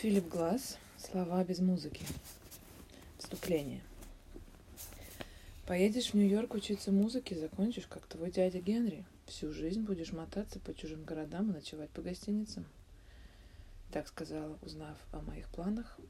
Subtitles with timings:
[0.00, 0.78] Филипп Глаз.
[0.96, 2.02] Слова без музыки.
[3.18, 3.82] Вступление.
[5.66, 9.04] Поедешь в Нью-Йорк учиться музыке, закончишь, как твой дядя Генри.
[9.26, 12.64] Всю жизнь будешь мотаться по чужим городам и ночевать по гостиницам.
[13.92, 16.00] Так сказала, узнав о моих планах,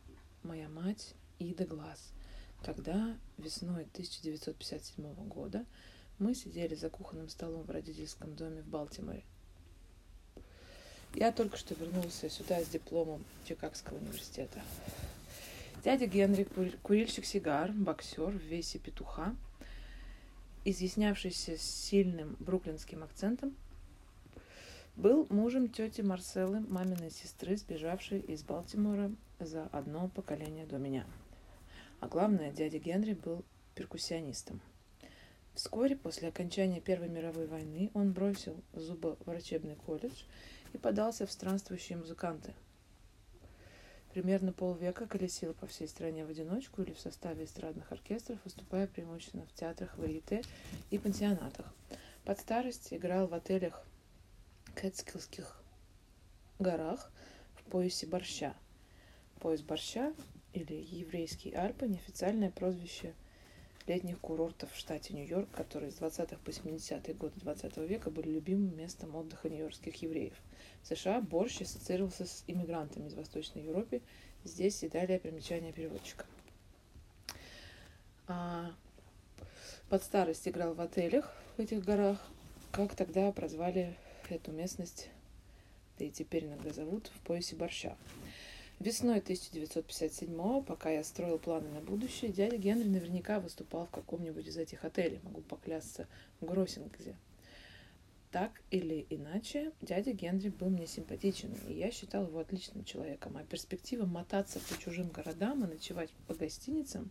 [0.44, 2.12] моя мать Ида Глаз,
[2.64, 5.66] когда весной 1957 года
[6.20, 9.24] мы сидели за кухонным столом в родительском доме в Балтиморе.
[11.14, 14.60] Я только что вернулся сюда с дипломом Чикагского университета.
[15.84, 16.46] Дядя Генри,
[16.82, 19.34] курильщик сигар, боксер в весе петуха,
[20.64, 23.56] изъяснявшийся с сильным бруклинским акцентом,
[24.94, 31.06] был мужем тети Марселы, маминой сестры, сбежавшей из Балтимора за одно поколение до меня.
[32.00, 33.42] А главное, дядя Генри был
[33.74, 34.60] перкуссионистом.
[35.54, 40.22] Вскоре после окончания Первой мировой войны он бросил зубоврачебный колледж
[40.72, 42.54] и подался в странствующие музыканты.
[44.12, 49.46] Примерно полвека колесил по всей стране в одиночку или в составе эстрадных оркестров, выступая преимущественно
[49.46, 50.42] в театрах варьете
[50.90, 51.72] и пансионатах.
[52.24, 53.84] Под старость играл в отелях
[54.74, 55.62] Кэтскиллских
[56.58, 57.10] горах
[57.54, 58.54] в поясе борща.
[59.38, 60.12] Пояс борща
[60.52, 63.14] или еврейские Альпы– неофициальное прозвище
[63.86, 68.76] летних курортов в штате Нью-Йорк, которые с 20-х по 70-е годы 20 века были любимым
[68.76, 70.34] местом отдыха нью-йоркских евреев.
[70.82, 74.00] В США борщ ассоциировался с иммигрантами из Восточной Европы.
[74.44, 76.24] Здесь и далее примечание переводчика.
[78.26, 78.72] А,
[79.88, 82.18] под старость играл в отелях в этих горах,
[82.70, 83.96] как тогда прозвали
[84.28, 85.10] эту местность,
[85.98, 87.96] да и теперь иногда зовут, в поясе борща.
[88.78, 94.56] Весной 1957 пока я строил планы на будущее, дядя Генри наверняка выступал в каком-нибудь из
[94.56, 96.06] этих отелей, могу поклясться,
[96.40, 97.14] в Гроссингзе.
[98.30, 103.36] Так или иначе, дядя Генри был мне симпатичен, и я считал его отличным человеком.
[103.36, 107.10] А перспектива мотаться по чужим городам и ночевать по гостиницам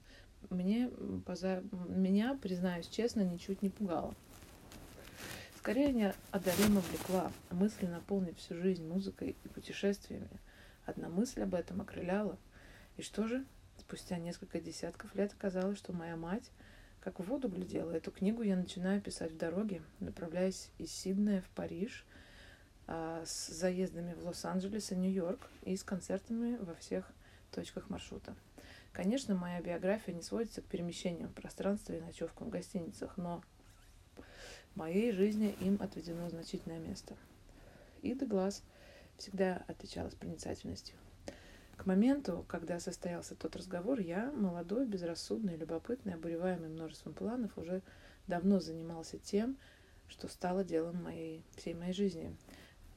[0.50, 0.90] мне,
[1.26, 1.64] поза...
[1.90, 4.16] меня, признаюсь честно, ничуть не пугало.
[5.58, 10.30] Скорее, меня одаримо влекла, мысли наполнить всю жизнь музыкой и путешествиями–
[10.90, 12.36] Одна мысль об этом окрыляла.
[12.98, 13.46] И что же?
[13.78, 16.50] Спустя несколько десятков лет оказалось, что моя мать
[17.12, 17.92] как в воду глядела.
[17.92, 22.06] Эту книгу я начинаю писать в дороге, направляясь из Сиднея в Париж,
[22.88, 27.12] а, с заездами в Лос-Анджелес и Нью-Йорк и с концертами во всех
[27.52, 28.36] точках маршрута.
[28.92, 33.42] Конечно, моя биография не сводится к перемещениям в пространстве и ночевкам в гостиницах, но
[34.74, 37.16] в моей жизни им отведено значительное место.
[38.02, 38.64] И до глаз–
[39.20, 40.96] всегда отличалась проницательностью.
[41.80, 47.82] К моменту, когда состоялся тот разговор, я, молодой, безрассудный, любопытный, обуреваемый множеством планов, уже
[48.28, 49.56] давно занимался тем,
[50.10, 52.36] что стало делом моей, всей моей жизни.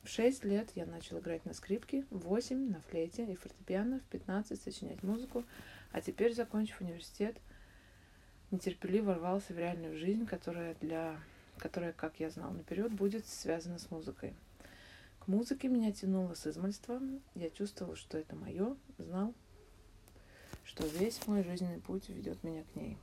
[0.03, 4.03] В шесть лет я начал играть на скрипке, в восемь на флейте и фортепиано, в
[4.11, 5.45] пятнадцать сочинять музыку,
[5.93, 7.37] а теперь, закончив университет,
[8.51, 11.21] нетерпеливо рвался в реальную жизнь, которая, для,
[11.57, 14.35] которая, как я знал наперед, будет связана с музыкой.
[15.23, 17.01] К музыке меня тянуло с измальства.
[17.37, 19.33] Я чувствовал, что это мое, знал,
[20.65, 22.99] что весь мой жизненный путь ведет меня к ней.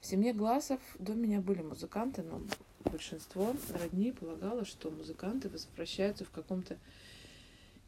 [0.00, 2.40] В семье Глазов до меня были музыканты, но
[2.86, 6.78] большинство родней полагало, что музыканты возвращаются в каком-то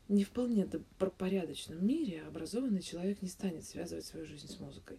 [0.08, 4.98] не вполне порядочном мире, а образованный человек не станет связывать свою жизнь с музыкой.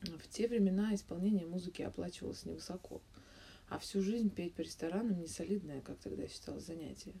[0.00, 3.02] В те времена исполнение музыки оплачивалось невысоко–
[3.68, 7.14] а всю жизнь петь по ресторанам не солидное, как тогда считалось, занятие.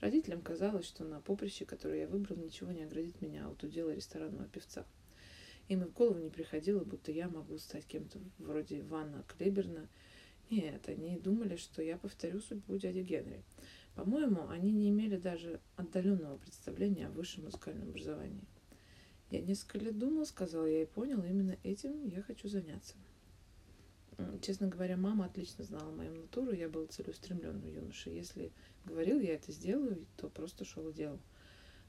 [0.00, 4.48] Родителям казалось, что на поприще, которое я выбрал, ничего не оградит меня от удела ресторанного
[4.48, 4.84] певца.
[5.68, 9.88] Им и в голову не приходило, будто я могу стать кем-то вроде Ивана Клеберна.
[10.50, 13.42] Нет, они думали, что я повторю судьбу дяди Генри.
[13.94, 18.44] По-моему, они не имели даже отдаленного представления о высшем музыкальном образовании.
[19.30, 22.94] Я несколько лет думал, сказал я и понял, именно этим я хочу заняться.
[24.42, 28.14] Честно говоря, мама отлично знала мою натуру, я был целеустремленным юношей.
[28.14, 28.52] Если
[28.84, 31.18] говорил, я это сделаю, то просто шел и делал.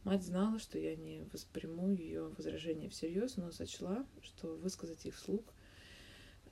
[0.03, 5.41] Мать знала, что я не восприму ее возражения всерьез, но сочла, что высказать их вслух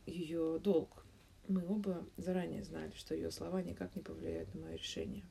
[0.05, 1.05] ее долг.
[1.47, 5.23] Мы оба заранее знали, что ее слова никак не повлияют на мое решение.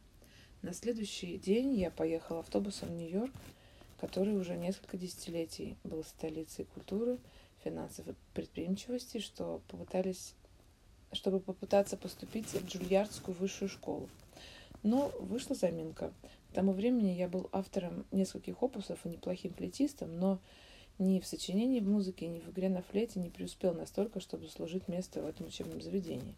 [0.62, 3.32] На следующий день я поехал автобусом в Нью-Йорк,
[4.00, 7.18] который уже несколько десятилетий был столицей культуры–
[7.62, 10.34] финансов и предприимчивости, что попытались,
[11.12, 14.08] чтобы попытаться поступить в Джульярдскую высшую школу.
[14.82, 16.12] Но вышла заминка.
[16.50, 20.38] К тому времени я был автором нескольких опусов и неплохим флейтистом, но
[20.98, 24.88] ни в сочинении в музыке, ни в игре на флейте не преуспел настолько, чтобы служить
[24.88, 26.34] место в этом учебном заведении.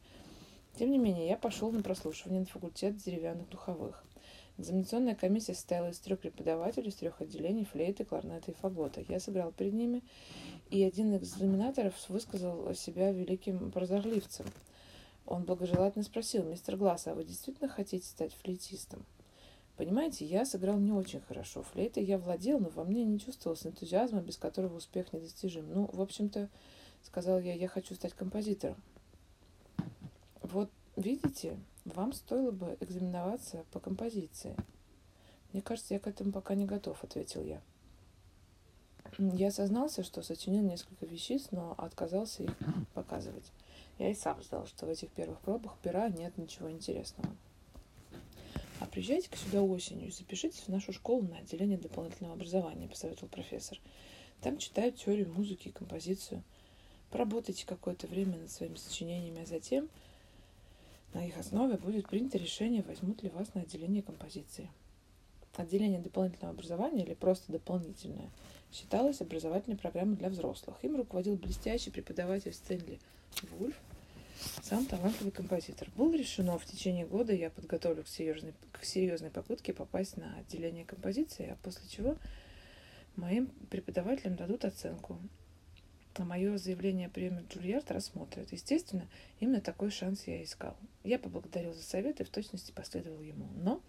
[0.76, 4.05] Тем не менее, я пошел на прослушивание на факультет деревянных духовых.
[4.59, 9.05] Экзаменационная комиссия состояла из трех преподавателей, из трех отделений, флейты, кларнета и фагота.
[9.09, 10.03] Я сыграл перед ними,
[10.71, 14.47] и один из экзаменаторов высказал себя великим прозорливцем.
[15.26, 19.05] Он благожелательно спросил, мистер Гласс, а вы действительно хотите стать флейтистом?
[19.76, 21.62] Понимаете, я сыграл не очень хорошо.
[21.62, 25.69] Флейтой я владел, но во мне не чувствовалось энтузиазма, без которого успех недостижим.
[25.73, 26.49] Ну, в общем-то,
[27.03, 28.76] сказал я, я хочу стать композитором.
[30.44, 34.55] Вот видите, вам стоило бы экзаменоваться по композиции.
[35.52, 37.62] Мне кажется, я к этому пока не готов, ответил я.
[39.19, 42.55] Я осознался, что сочинил несколько вещиц, но отказался их
[42.93, 43.52] показывать.
[43.99, 47.35] Я и сам знал, что в этих первых пробах пера нет ничего интересного.
[48.81, 53.81] А приезжайте-ка сюда осенью и запишитесь в нашу школу на отделение дополнительного образования, посоветовал профессор.
[54.43, 56.43] Там читают теорию музыки и композицию.
[57.11, 59.88] Поработайте какое-то время над своими сочинениями, а затем
[61.14, 64.70] на их основе будет принято решение, возьмут ли вас на отделение композиции.
[65.56, 68.28] Отделение дополнительного образования или просто дополнительное
[68.72, 70.76] считалось образовательной программой для взрослых.
[70.82, 72.99] Им руководил блестящий преподаватель Стэнли
[73.52, 73.76] Вульф,
[74.62, 75.88] сам талантливый композитор.
[75.96, 80.84] Было решено, в течение года я подготовлю к серьезной, к серьезной попытке попасть на отделение
[80.84, 82.16] композиции, а после чего
[83.14, 85.19] моим преподавателям дадут оценку
[86.22, 88.52] мое заявление о приеме Джульярд рассмотрят.
[88.52, 89.08] Естественно,
[89.40, 90.76] именно такой шанс я искал.
[91.02, 93.49] Я поблагодарил за совет и в точности последовал ему.
[93.56, 93.82] Но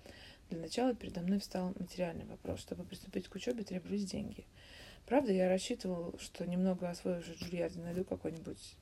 [0.49, 2.61] для начала передо мной встал материальный вопрос.
[2.61, 4.45] Чтобы приступить к учебе, требовались деньги.
[5.05, 8.75] Правда, я рассчитывал, что немного освоившись Джульярде, найду какой-нибудь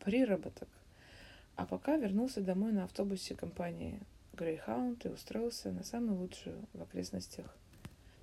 [0.00, 0.68] приработок.
[1.56, 4.00] А пока вернулся домой на автобусе компании
[4.32, 7.54] Greyhound и устроился на самую лучшую в окрестностях,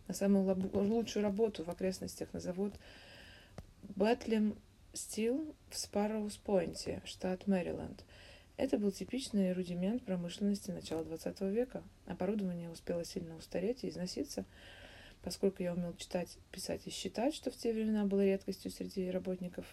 [0.07, 2.73] на самую лучшую работу в окрестностях на завод
[3.95, 4.57] Бэтлем
[4.93, 8.03] Стил в Спарроуз-Пойнте, штат Мэриленд.
[8.57, 11.83] Это был типичный рудимент промышленности начала XX века.
[12.05, 14.45] Оборудование успело сильно устареть и износиться,
[15.21, 19.65] поскольку я умел читать, писать и считать, что в те времена было редкостью среди работников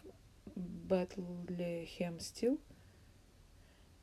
[0.56, 2.60] Бэтлехем Стил,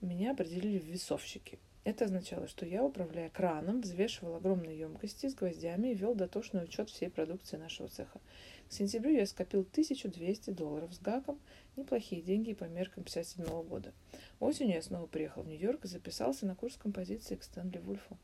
[0.01, 1.59] меня определили в весовщики.
[1.85, 6.89] Это означало, что я, управляя краном, взвешивал огромные емкости с гвоздями и вел дотошный учет
[6.89, 8.19] всей продукции нашего цеха.
[8.67, 11.39] К сентябрю я скопил 1200 долларов с гаком,
[11.75, 13.93] неплохие деньги по меркам 57 года.
[14.39, 18.17] Осенью я снова приехал в Нью-Йорк и записался на курс композиции к Стэнли Вульфу.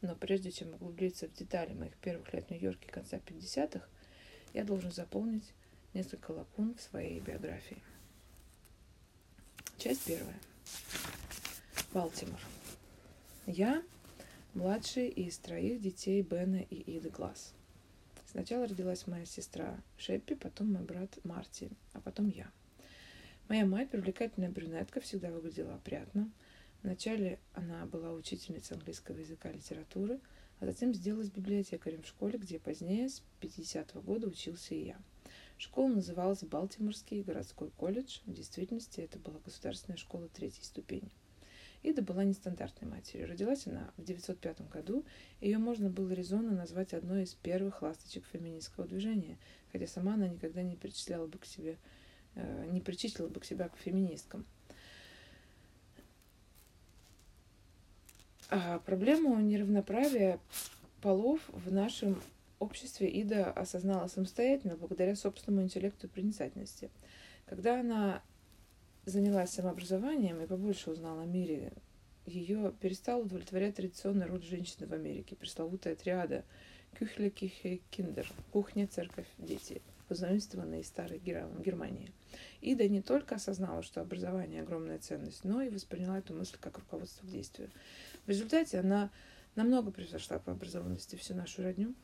[0.00, 3.86] Но прежде чем углубиться в детали моих первых лет в Нью-Йорке конца 50-х,
[4.54, 5.52] я должен заполнить
[5.94, 7.78] несколько лакун в своей биографии.
[9.78, 10.38] Часть первая.
[11.92, 12.40] Балтимор.
[13.46, 13.82] Я
[14.54, 17.54] младший из троих детей Бена и Иды Глаз.
[18.30, 22.48] Сначала родилась моя сестра Шеппи, потом мой брат Марти, а потом я.
[23.48, 26.30] Моя мать, привлекательная брюнетка, всегда выглядела опрятно.
[26.84, 30.20] Вначале она была учительницей английского языка и литературы,
[30.60, 35.00] а затем сделалась библиотекарем в школе, где позднее, с 50-го года, учился и я.
[35.58, 38.20] Школа называлась Балтиморский городской колледж.
[38.24, 41.10] В действительности это была государственная школа третьей ступени.
[41.82, 43.28] Ида была нестандартной матерью.
[43.28, 45.04] Родилась она в 905 году,
[45.40, 49.38] ее можно было резонно назвать одной из первых ласточек феминистского движения,
[49.72, 51.78] хотя сама она никогда не причисляла бы к себе,
[52.36, 54.46] э, не причислила бы к себя к феминисткам.
[58.48, 60.38] А проблему неравноправия
[61.00, 62.20] полов в нашем
[62.58, 66.90] обществе Ида осознала самостоятельно благодаря собственному интеллекту и проницательности.
[67.46, 68.22] Когда она
[69.04, 71.72] занялась самообразованием и побольше узнала о мире,
[72.26, 76.44] ее перестал удовлетворять традиционная роль женщины в Америке, пресловутая триада
[76.98, 82.12] Кюхле, Кихе, Киндер, кухня, церковь, дети, позаимствованные из старой Германии.
[82.60, 87.26] Ида не только осознала, что образование– огромная ценность, но и восприняла эту мысль как руководство
[87.26, 87.70] к действию.
[88.26, 89.10] В результате она
[89.56, 91.94] намного превзошла по образованности всю нашу родню.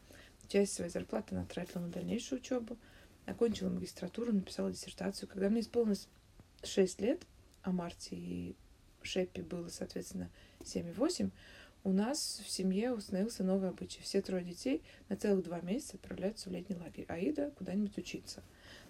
[0.48, 2.76] Часть своей зарплаты она тратила на дальнейшую учебу,
[3.26, 5.28] окончила магистратуру, написала диссертацию.
[5.28, 6.08] Когда мне исполнилось
[6.62, 7.22] 6 лет,
[7.62, 8.56] а Марти и
[9.02, 10.30] Шеппи было, соответственно,
[10.64, 11.30] 7 и 8,
[11.84, 14.02] у нас в семье установился новый обычай.
[14.02, 18.42] Все трое детей на целых два месяца отправляются в летний лагерь, а Ида куда-нибудь учиться.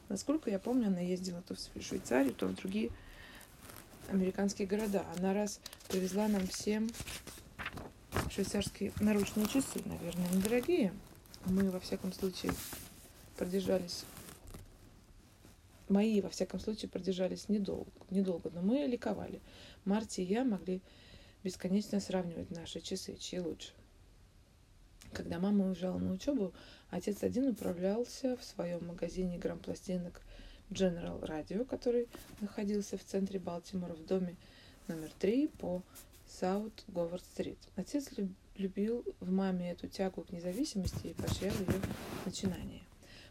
[0.09, 2.91] Насколько я помню, она ездила то в Швейцарию, то в другие
[4.09, 5.05] американские города.
[5.17, 6.89] Она раз привезла нам всем
[8.31, 10.93] швейцарские наручные часы, наверное, недорогие.
[11.45, 12.53] Мы, во всяком случае,
[13.37, 14.05] продержались
[15.91, 19.41] мои, во всяком случае, продержались недолго, недолго, но мы ликовали.
[19.85, 20.83] Марти и я могли
[21.45, 23.73] бесконечно сравнивать наши часы, чьи лучше.
[25.13, 26.53] Когда мама уезжала на учебу,
[26.91, 30.21] отец один управлялся в своем магазине грампластинок
[30.71, 32.09] General Radio, который
[32.41, 34.37] находился в центре Балтимора в доме
[34.87, 35.83] номер 3 по
[36.27, 37.59] Саут Говард Стрит.
[37.77, 38.11] Отец
[38.57, 41.81] любил в маме эту тягу к независимости и поощрял ее
[42.27, 42.83] начинание.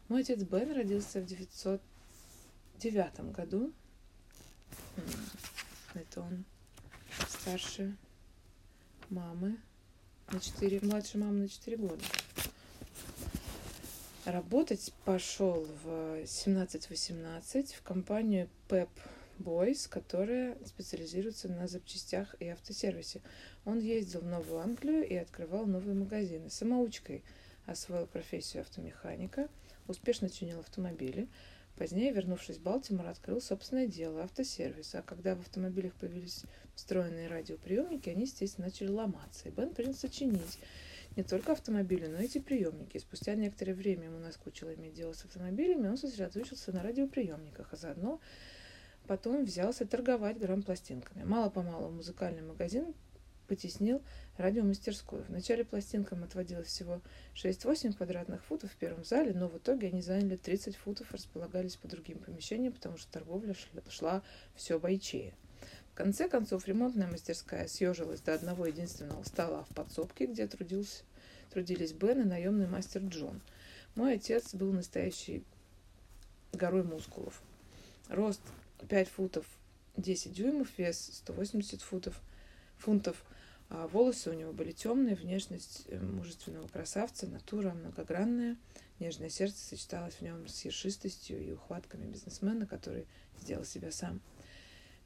[0.08, 1.26] Мой отец Бен родился в
[2.80, 3.74] 909 году.
[5.94, 6.46] Это он
[7.28, 7.96] старше
[9.10, 9.58] мамы
[10.32, 12.04] на 4, младше мамы на 4 года.
[14.26, 18.90] Работать пошел в 17-18 в компанию Pep
[19.40, 23.22] Boys, которая специализируется на запчастях и автосервисе.
[23.66, 26.50] Он ездил в Новую Англию и открывал новые магазины.
[26.50, 27.24] Самоучкой
[27.66, 29.48] освоил профессию автомеханика,
[29.88, 31.28] успешно чинил автомобили.
[31.78, 34.96] Позднее, вернувшись в Балтимор, открыл собственное дело– автосервис.
[34.96, 36.44] А когда в автомобилях появились
[36.74, 39.48] встроенные радиоприемники, они, естественно, начали ломаться.
[39.48, 40.60] И Бен принялся чинить
[41.16, 42.98] не только автомобили, но и эти приемники.
[42.98, 48.20] Спустя некоторое время ему наскучило иметь дело с автомобилями, он сосредоточился на радиоприемниках, а заодно
[49.06, 51.24] потом взялся торговать грамм-пластинками.
[51.24, 52.94] Мало-помалу музыкальный магазин
[53.48, 54.02] потеснил
[54.38, 55.26] радиомастерскую.
[55.28, 57.02] Вначале пластинкам отводилось всего
[57.36, 61.88] 6-8 квадратных футов в первом зале, но в итоге они заняли 30 футов располагались по
[61.88, 63.56] другим помещениям, потому что торговля
[63.90, 64.24] шла
[64.56, 65.34] все бойчее
[65.98, 71.04] конце концов, ремонтная мастерская съежилась до одного единственного стола в подсобке, где трудился,
[71.52, 73.42] трудились Бен и наемный мастер Джон.
[73.96, 75.44] Мой отец был настоящий
[76.54, 77.42] горой мускулов.
[78.10, 78.42] Рост
[78.88, 79.48] 5 футов
[79.98, 82.22] 10 дюймов, вес 180 футов,
[82.78, 83.24] фунтов.
[83.70, 88.56] А волосы у него были темные, внешность э, мужественного красавца, натура многогранная.
[89.00, 93.06] Нежное сердце сочеталось в нем с ершистостью и ухватками бизнесмена, который
[93.42, 94.22] сделал себя сам.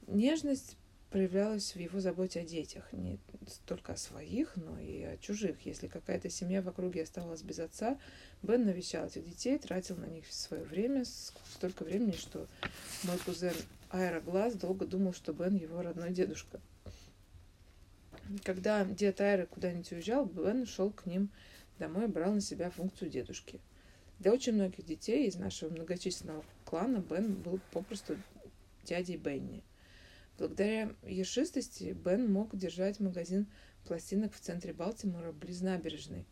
[0.08, 0.78] Нежность
[1.12, 3.20] проявлялась в его заботе о детях, не
[3.66, 5.66] только о своих, но и о чужих.
[5.66, 8.00] Если какая-то семья в округе оставалась без отца,
[8.42, 12.48] Бен навещал этих детей, тратил на них свое время, столько времени, что
[13.04, 13.54] мой кузен
[13.90, 16.62] Аэроглаз долго думал, что Бен его родной дедушка.
[18.44, 21.30] Когда дед Айры куда-нибудь уезжал, Бен шел к ним
[21.80, 23.60] домой и брал на себя функцию дедушки.
[24.20, 28.18] Для очень многих детей из нашего многочисленного клана Бен был попросту
[28.86, 29.64] дядей Бенни–
[30.42, 33.46] Благодаря ершистости Бен мог держать магазин
[33.86, 36.26] пластинок в центре Балтимора, близ набережной,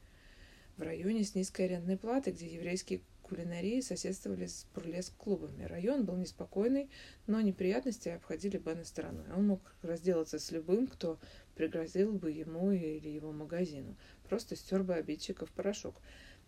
[0.77, 5.63] в районе с низкой арендной платой, где еврейские кулинарии соседствовали с бурлеск-клубами.
[5.63, 6.89] Район был неспокойный,
[7.27, 9.31] но неприятности обходили Бена стороной.
[9.35, 11.19] Он мог разделаться с любым, кто
[11.59, 13.93] пригрозил бы ему или его магазину.
[14.29, 15.93] Просто стер бы обидчиков порошок.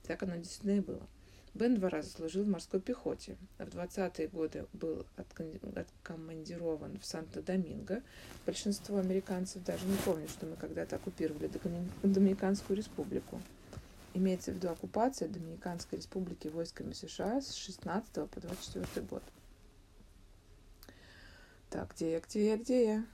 [0.03, 1.05] Так оно действительно и было.
[1.53, 3.35] Бен два раза служил в морской пехоте.
[3.57, 8.01] В 20-е годы был откомандирован в Санто-Доминго.
[8.45, 11.51] Большинство американцев даже не помнят, что мы когда-то оккупировали
[12.03, 13.41] Доминиканскую республику.
[14.13, 19.23] Имеется в виду оккупация Доминиканской республики войсками США с 16 по 24 год.
[21.69, 23.05] Так, где я, где я, где я?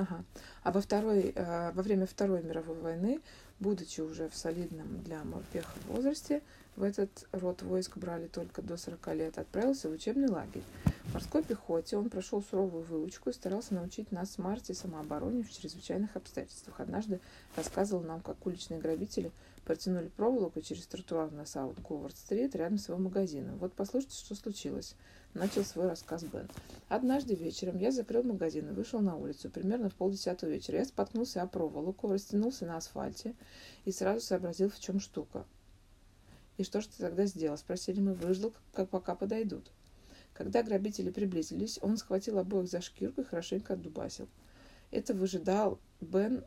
[0.00, 0.24] Ага.
[0.62, 3.20] А во, второй, э, во время Второй мировой войны,
[3.58, 6.40] будучи уже в солидном для морпеха возрасте,
[6.76, 10.62] в этот род войск брали только до 40 лет, отправился в учебный лагерь.
[11.04, 15.52] В морской пехоте он прошел суровую выучку и старался научить нас с Марти самообороне в
[15.52, 16.80] чрезвычайных обстоятельствах.
[16.80, 17.20] Однажды
[17.54, 19.30] рассказывал нам, как уличные грабители
[19.64, 23.58] протянули проволоку через тротуар на Саут Говард-стрит рядом с его магазином.
[23.58, 24.94] Вот послушайте, что случилось.
[25.34, 26.48] Начал свой рассказ Бен.
[26.88, 29.48] Однажды вечером я закрыл магазин и вышел на улицу.
[29.48, 33.34] Примерно в полдесятого вечера я споткнулся о проволоку, растянулся на асфальте
[33.84, 35.46] и сразу сообразил, в чем штука.
[36.56, 38.14] «И что же ты тогда сделал?»– спросили мы.
[38.14, 39.70] Выждал, как пока подойдут.
[40.34, 44.28] Когда грабители приблизились, он схватил обоих за шкирку и хорошенько отдубасил.
[44.90, 46.44] Это выжидал Бен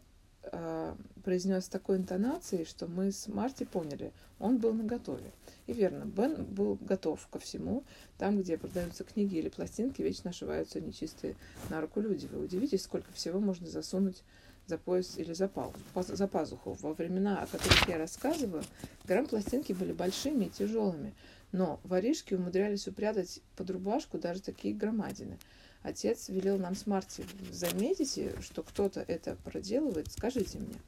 [0.52, 5.32] э, произнес такой интонацией, что мы с Марти поняли, он был наготове.
[5.68, 7.84] И верно, Бен был готов ко всему.
[8.18, 11.36] Там, где продаются книги или пластинки, вечно ошиваются нечистые
[11.70, 12.28] на руку люди.
[12.28, 14.24] Вы удивитесь, сколько всего можно засунуть
[14.68, 16.74] за пояс или за, пал, за пазуху.
[16.82, 18.64] Во времена, о которых я рассказываю,
[19.06, 21.14] грамм-пластинки были большими и тяжелыми,
[21.52, 25.38] но воришки умудрялись упрятать под рубашку даже такие громадины.
[25.84, 30.80] Отец велел нам с Марти, заметите, что кто-то это проделывает, скажите мне.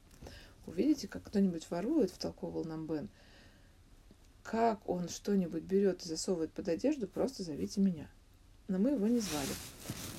[0.66, 3.08] Увидите, как кто-нибудь ворует, втолковывал нам Бен.
[4.42, 8.08] Как он что-нибудь берет и засовывает под одежду, просто зовите меня
[8.68, 9.48] но мы его не звали.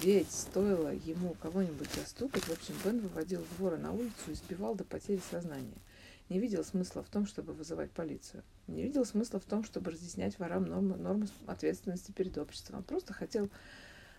[0.01, 4.83] Ведь стоило ему кого-нибудь застукать, в общем, Бен выводил вора на улицу и избивал до
[4.83, 5.77] потери сознания.
[6.29, 8.43] Не видел смысла в том, чтобы вызывать полицию.
[8.67, 12.77] Не видел смысла в том, чтобы разъяснять ворам нормы, нормы ответственности перед обществом.
[12.77, 13.49] Он просто хотел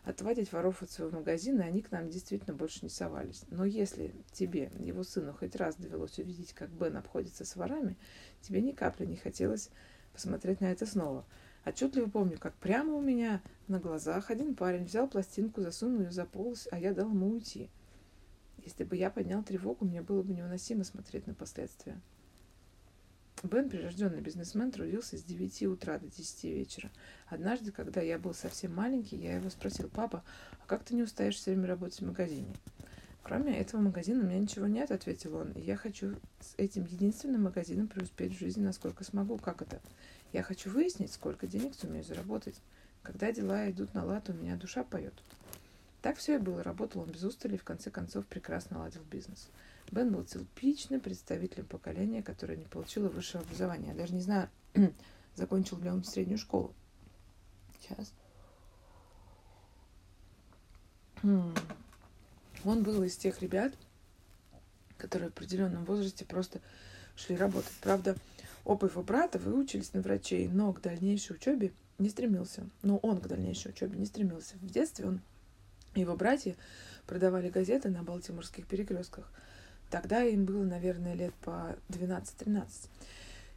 [0.04, 3.44] отводить воров от своего магазина, и они к нам действительно больше не совались.
[3.50, 7.96] Но если тебе, его сыну, хоть раз довелось увидеть, как Бен обходится с ворами,
[8.40, 9.70] тебе ни капли не хотелось
[10.12, 11.24] посмотреть на это снова–
[11.68, 16.24] Отчетливо помню, как прямо у меня на глазах один парень взял пластинку, засунул ее за
[16.24, 17.68] полос, а я дал ему уйти.
[18.64, 22.00] Если бы я поднял тревогу, мне было бы невыносимо смотреть на последствия.
[23.44, 26.90] Бен, прирожденный бизнесмен, трудился с 9 утра до 10 вечера.
[27.26, 30.24] Однажды, когда я был совсем маленький, я его спросил, папа,
[30.60, 32.52] а как ты не устаешь все время работать в магазине?
[33.22, 35.52] Кроме этого магазина у меня ничего нет, ответил он.
[35.54, 39.38] Я хочу с этим единственным магазином преуспеть в жизни, насколько смогу.
[39.38, 39.80] Как это?
[40.32, 42.60] Я хочу выяснить, сколько денег сумею заработать.
[43.02, 45.14] Когда дела идут на лад, у меня душа поет.
[46.02, 46.62] Так все и было.
[46.62, 49.48] Работал он без устали и в конце концов прекрасно ладил бизнес.
[49.90, 53.88] Бен был типичным представителем поколения, которое не получило высшего образования.
[53.88, 54.50] Я даже не знаю,
[55.34, 56.74] закончил ли он среднюю школу.
[57.80, 58.12] Сейчас.
[61.22, 61.54] Хм.
[62.64, 63.72] Он был из тех ребят,
[64.98, 66.60] которые в определенном возрасте просто
[67.16, 67.72] шли работать.
[67.80, 68.16] Правда,
[68.64, 72.68] оба его брата выучились на врачей, но к дальнейшей учебе не стремился.
[72.82, 74.56] Но он к дальнейшей учебе не стремился.
[74.56, 75.20] В детстве он
[75.94, 76.56] и его братья
[77.06, 79.32] продавали газеты на Балтиморских перекрестках–
[79.90, 82.88] Тогда им было, наверное, лет по 12-13.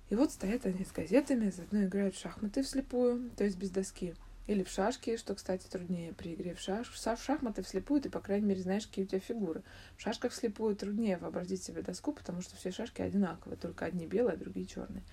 [0.09, 4.13] И вот стоят они с газетами, заодно играют в шахматы вслепую, то есть без доски.
[4.47, 6.89] Или в шашки, что, кстати, труднее при игре в, шаш...
[6.89, 9.61] в шахматы вслепую, ты, по крайней мере, знаешь, какие у тебя фигуры.
[9.97, 14.33] В шашках вслепую труднее вообразить себе доску, потому что все шашки одинаковые, только одни белые,
[14.33, 15.03] а другие черные.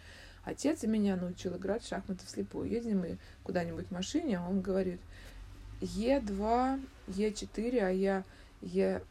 [0.45, 2.71] Отец меня научил играть в шахматы вслепую.
[2.71, 5.01] Едем мы куда-нибудь в машине, а он говорит,
[5.81, 8.25] Е2, Е4, а я
[8.63, 9.03] Е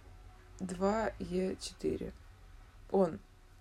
[0.59, 2.13] 2Е4.
[2.91, 3.19] Он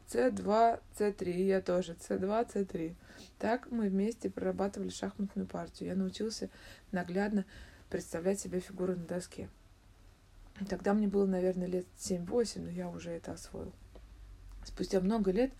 [0.08, 2.94] С2, С3, я тоже С2, С3.
[3.38, 5.90] Так мы вместе прорабатывали шахматную партию.
[5.90, 6.48] Я научился
[6.92, 7.44] наглядно
[7.90, 9.48] представлять себе фигуры на доске.
[10.68, 13.72] Тогда мне было, наверное, лет 7-8, но я уже это освоил.
[14.64, 15.52] Спустя много лет,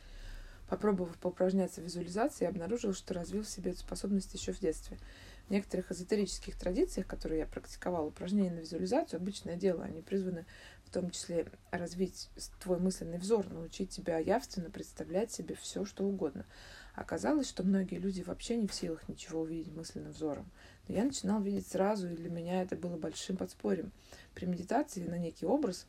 [0.68, 4.98] попробовав поупражняться в визуализации, я обнаружил, что развил в себе эту способность еще в детстве.
[5.46, 9.84] В некоторых эзотерических традициях, которые я практиковал, упражнения на визуализацию– обычное дело.
[9.84, 10.44] Они призваны
[10.86, 16.46] в том числе развить твой мысленный взор, научить тебя явственно представлять себе все, что угодно.
[16.94, 20.50] Оказалось, что многие люди вообще не в силах ничего увидеть мысленным взором.
[20.88, 23.92] Но я начинал видеть сразу, и для меня это было большим подспорьем.
[24.34, 25.86] При медитации на некий образ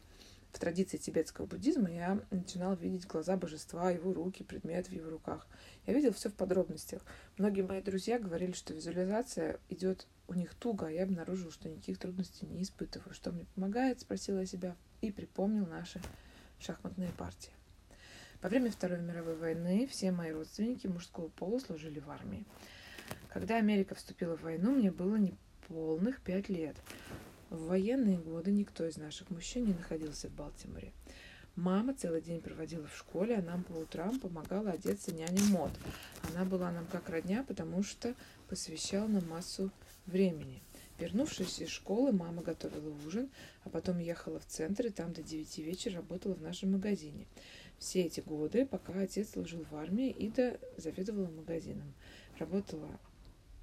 [0.51, 5.47] в традиции тибетского буддизма я начинал видеть глаза божества, его руки, предмет в его руках.
[5.85, 7.03] Я видел все в подробностях.
[7.37, 11.99] Многие мои друзья говорили, что визуализация идет у них туго, а я обнаружил, что никаких
[11.99, 13.13] трудностей не испытываю.
[13.13, 16.01] Что мне помогает, спросила я себя и припомнил наши
[16.59, 17.51] шахматные партии.
[18.41, 22.45] Во время Второй мировой войны все мои родственники мужского пола служили в армии.
[23.29, 26.75] Когда Америка вступила в войну, мне было неполных пять лет.
[27.49, 30.91] В военные годы никто из наших мужчин не находился в Балтиморе.
[31.55, 35.71] Мама целый день проводила в школе, а нам по утрам помогала одеться няня Мод.
[36.29, 38.13] Она была нам как родня, потому что
[38.47, 39.71] посвящала нам массу
[40.05, 40.61] времени.
[40.99, 43.29] Вернувшись из школы, мама готовила ужин,
[43.63, 47.27] а потом ехала в центр и там до девяти вечера работала в нашем магазине.
[47.77, 51.93] Все эти годы, пока отец служил в армии, Ида заведовала магазином.
[52.39, 52.89] Работала,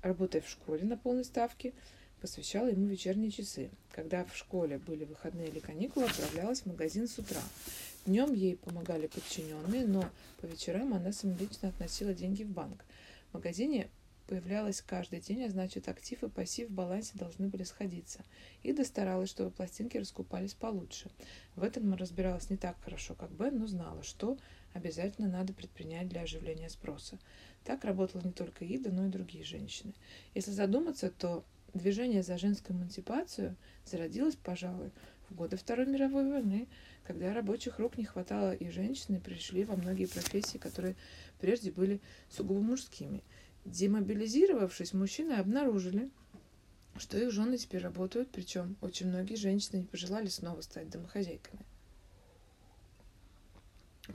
[0.03, 1.73] работая в школе на полной ставке,
[2.21, 3.71] посвящала ему вечерние часы.
[3.91, 7.43] Когда в школе были выходные или каникулы, отправлялась в магазин с утра.
[8.07, 10.09] Днем ей помогали подчиненные, но
[10.41, 12.85] по вечерам она самолично относила деньги в банк.
[13.31, 13.89] В магазине
[14.27, 18.25] появлялась каждый день, а значит актив и пассив в балансе должны были сходиться.
[18.63, 21.11] Ида старалась, чтобы пластинки раскупались получше.
[21.57, 24.39] В этом она разбиралась не так хорошо, как Бен, но знала, что
[24.73, 27.19] обязательно надо предпринять для оживления спроса.
[27.65, 29.95] Так работала не только Ида, но и другие женщины.
[30.35, 34.91] Если задуматься, то движение за женскую эмансипацию зародилось, пожалуй,
[35.29, 36.69] в годы Второй мировой войны,
[37.07, 40.97] когда рабочих рук не хватало, и женщины пришли во многие профессии, которые
[41.41, 43.23] прежде были сугубо мужскими–
[43.65, 46.11] Демобилизировавшись, мужчины обнаружили,
[46.97, 51.65] что их жены теперь работают, причем очень многие женщины не пожелали снова стать домохозяйками.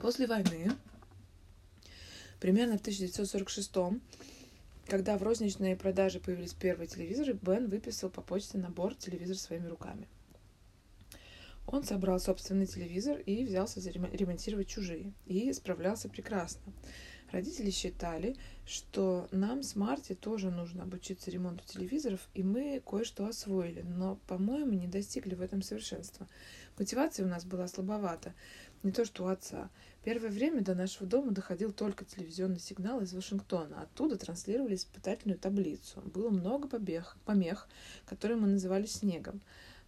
[0.00, 0.70] После войны,
[2.38, 4.00] примерно в 1946
[4.90, 10.08] когда в розничной продаже появились первые телевизоры, Бен выписал по почте набор телевизор своими руками.
[11.68, 15.12] Он собрал собственный телевизор и взялся ремонтировать чужие.
[15.26, 16.72] И справлялся прекрасно.
[17.32, 23.82] Родители считали, что нам с Марти тоже нужно обучиться ремонту телевизоров, и мы кое-что освоили,
[23.82, 26.26] но, по-моему, не достигли в этом совершенства.
[26.76, 28.34] Мотивация у нас была слабовата,
[28.82, 29.70] не то что у отца.
[30.02, 33.82] Первое время до нашего дома доходил только телевизионный сигнал из Вашингтона.
[33.82, 36.00] Оттуда транслировали испытательную таблицу.
[36.00, 37.68] Было много побег, помех,
[38.06, 39.40] которые мы называли снегом.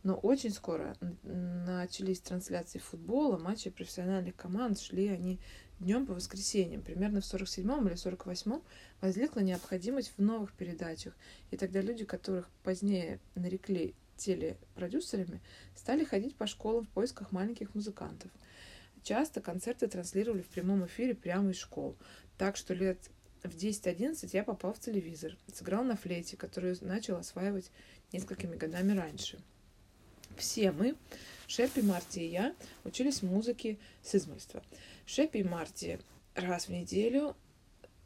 [0.02, 5.38] Но очень скоро начались трансляции футбола, матчи профессиональных команд, шли они
[5.82, 6.82] днем по воскресеньям.
[6.82, 8.62] Примерно в 47-м или 48-м
[9.00, 11.14] возникла необходимость в новых передачах.
[11.50, 15.40] И тогда люди, которых позднее нарекли телепродюсерами,
[15.74, 18.30] стали ходить по школам в поисках маленьких музыкантов.
[19.02, 21.96] Часто концерты транслировали в прямом эфире прямо из школ,
[22.38, 22.98] так что лет
[23.42, 27.70] в 10-11 я попал в телевизор, сыграл на флейте, которую начал осваивать
[28.12, 29.40] несколькими годами раньше.
[30.36, 30.94] Все мы,
[31.54, 34.62] Шеппи, Марти и я, учились музыке с измольства.
[35.04, 36.00] Шеппи и Марти
[36.34, 37.36] раз в неделю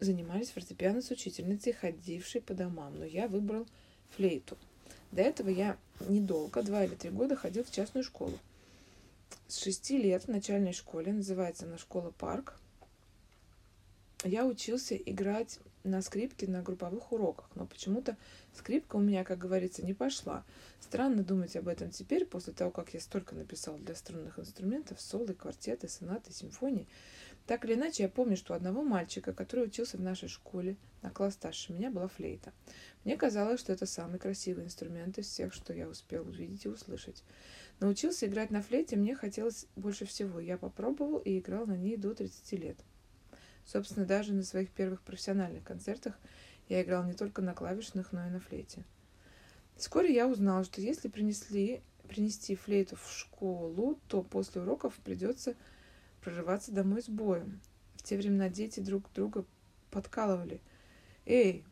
[0.00, 3.68] занимались фортепиано с учительницей, ходившей по домам, но я выбрал
[4.16, 4.58] флейту.
[5.12, 5.78] До этого я
[6.08, 8.36] недолго, два или три года, ходил в частную школу.
[9.46, 12.58] С шести лет в начальной школе, называется она школа «Парк»,
[14.26, 18.16] я учился играть на скрипке на групповых уроках, но почему-то
[18.52, 20.44] скрипка у меня, как говорится, не пошла.
[20.80, 25.34] Странно думать об этом теперь, после того, как я столько написал для струнных инструментов, солы,
[25.34, 26.88] квартеты, сонаты, симфонии.
[27.46, 31.10] Так или иначе, я помню, что у одного мальчика, который учился в нашей школе, на
[31.10, 32.52] класс старше меня, была флейта.
[33.04, 37.22] Мне казалось, что это самый красивый инструмент из всех, что я успел увидеть и услышать.
[37.78, 40.40] Научился играть на флейте мне хотелось больше всего.
[40.40, 42.78] Я попробовал и играл на ней до 30 лет.
[43.66, 46.14] Собственно, даже на своих первых профессиональных концертах
[46.68, 48.84] я играл не только на клавишных, но и на флейте.
[49.76, 55.54] Вскоре я узнал, что если принесли, принести флейту в школу, то после уроков придется
[56.22, 57.60] прорываться домой с боем.
[57.96, 59.44] В те времена дети друг друга
[59.90, 60.60] подкалывали.
[61.24, 61.64] «Эй,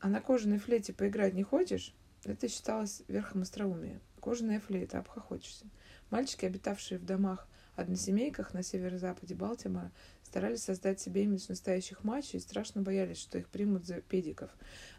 [0.00, 4.00] а на кожаной флейте поиграть не хочешь?» Это считалось верхом остроумия.
[4.20, 5.66] Кожаная флейта, обхохочешься.
[6.10, 9.92] Мальчики, обитавшие в домах односемейках на северо-западе Балтимора,
[10.28, 14.50] старались создать себе имидж настоящих мачо и страшно боялись, что их примут за педиков.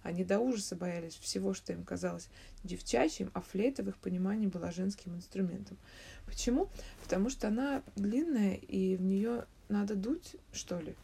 [0.02, 2.30] Они до ужаса боялись всего, что им казалось
[2.64, 5.78] девчачьим, а флейта в их понимании была женским инструментом.
[6.26, 6.70] Почему?
[7.04, 10.96] Потому что она длинная, и в нее надо дуть, что ли.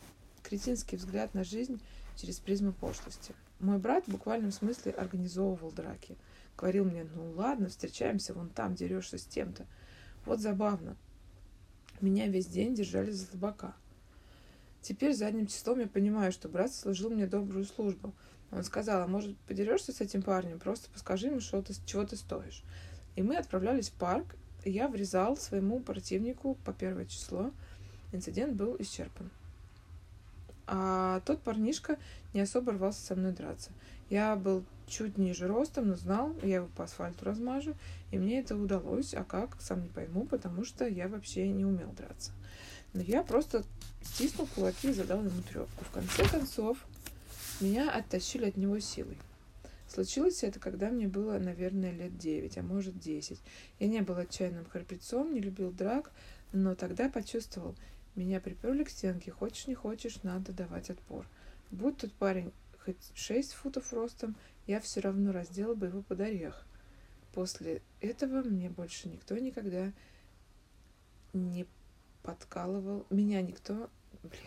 [0.42, 1.80] Кретинский взгляд на жизнь
[2.16, 3.36] через призму пошлости.
[3.60, 6.18] Мой брат в буквальном смысле организовывал драки.
[6.58, 9.68] Говорил мне, ну ладно, встречаемся вон там, дерешься с тем-то.
[10.26, 10.98] Вот забавно.
[12.02, 13.76] Меня весь день держали за табака.
[14.86, 18.14] Теперь задним числом я понимаю, что брат служил мне добрую службу.
[18.52, 22.16] Он сказал, а может, подерешься с этим парнем, просто поскажи ему, что ты, чего ты
[22.16, 22.62] стоишь.
[23.16, 27.50] И мы отправлялись в парк, и я врезал своему противнику по первое число.
[28.12, 29.32] Инцидент был исчерпан.
[30.68, 31.98] А тот парнишка
[32.36, 33.72] не особо рвался со мной драться.
[34.12, 37.74] Я был чуть ниже ростом, но знал, я его по асфальту размажу,
[38.12, 41.92] и мне это удалось, а как, сам не пойму, потому что я вообще не умел
[41.94, 42.34] драться.
[42.96, 43.66] Но я просто
[44.02, 45.84] стиснул кулаки и задал ему трепку.
[45.84, 46.78] В конце концов,
[47.60, 49.18] меня оттащили от него силой.
[49.90, 53.42] Случилось это, когда мне было, наверное, лет девять, а может десять.
[53.80, 56.12] Я не был отчаянным храбрецом, не любил драк,
[56.54, 57.76] но тогда почувствовал,
[58.16, 61.28] меня приперли к стенке, хочешь не хочешь, надо давать отпор.
[61.72, 66.66] Будь тот парень хоть шесть футов ростом, я все равно раздела бы его под орех.
[67.34, 69.92] После этого мне больше никто никогда
[71.34, 71.68] не
[72.26, 73.06] подкалывал.
[73.10, 73.90] Меня никто...
[74.24, 74.42] Блин.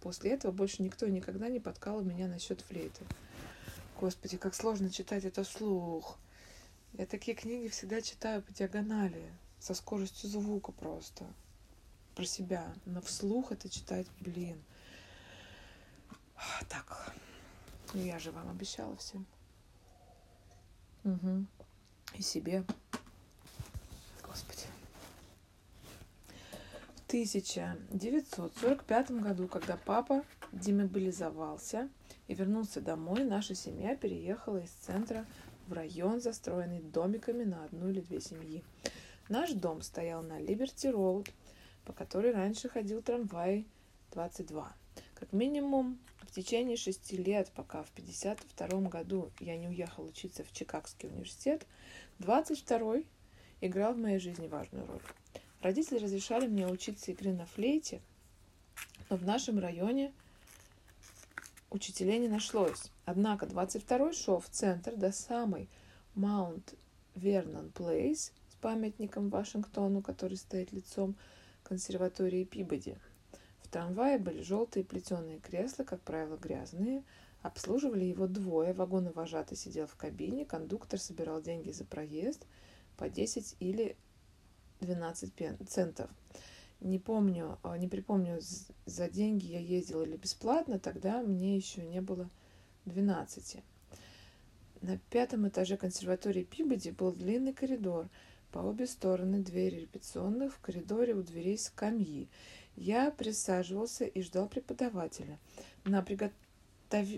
[0.00, 3.04] После этого больше никто никогда не подкалывал меня насчет флейты.
[4.00, 6.16] Господи, как сложно читать это вслух.
[6.94, 11.26] Я такие книги всегда читаю по диагонали, со скоростью звука просто.
[12.14, 12.72] Про себя.
[12.86, 14.60] Но вслух это читать, блин.
[16.68, 17.12] Так.
[17.92, 19.26] Ну, я же вам обещала всем.
[21.04, 21.46] Угу.
[22.14, 22.64] И себе.
[27.08, 31.88] 1945 году, когда папа демобилизовался
[32.26, 35.24] и вернулся домой, наша семья переехала из центра
[35.68, 38.62] в район, застроенный домиками на одну или две семьи.
[39.30, 41.30] Наш дом стоял на Либерти Роуд,
[41.86, 43.66] по которой раньше ходил трамвай
[44.12, 44.70] 22.
[45.14, 50.52] Как минимум в течение шести лет, пока в 1952 году я не уехал учиться в
[50.52, 51.66] Чикагский университет,
[52.18, 52.96] 22
[53.62, 55.00] играл в моей жизни важную роль.
[55.60, 58.00] Родители разрешали мне учиться игре на флейте,
[59.10, 60.12] но в нашем районе
[61.70, 62.92] учителей не нашлось.
[63.04, 65.68] Однако 22-й шел в центр до самой
[66.14, 66.74] Маунт
[67.16, 71.16] Вернон Плейс с памятником Вашингтону, который стоит лицом
[71.64, 72.96] консерватории Пибоди.
[73.62, 77.02] В трамвае были желтые плетеные кресла, как правило, грязные.
[77.42, 78.72] Обслуживали его двое.
[78.72, 82.46] Вагоновожатый сидел в кабине, кондуктор собирал деньги за проезд
[82.96, 83.96] по 10 или
[84.80, 85.32] 12
[85.68, 86.10] центов.
[86.80, 88.38] Не помню, а, не припомню,
[88.86, 92.30] за деньги я ездила или бесплатно, тогда мне еще не было
[92.84, 93.62] 12.
[94.80, 98.08] На пятом этаже консерватории Пибоди был длинный коридор.
[98.52, 102.28] По обе стороны двери репетиционных, в коридоре у дверей скамьи.
[102.76, 105.38] Я присаживался и ждал преподавателя.
[105.84, 106.36] На приготов...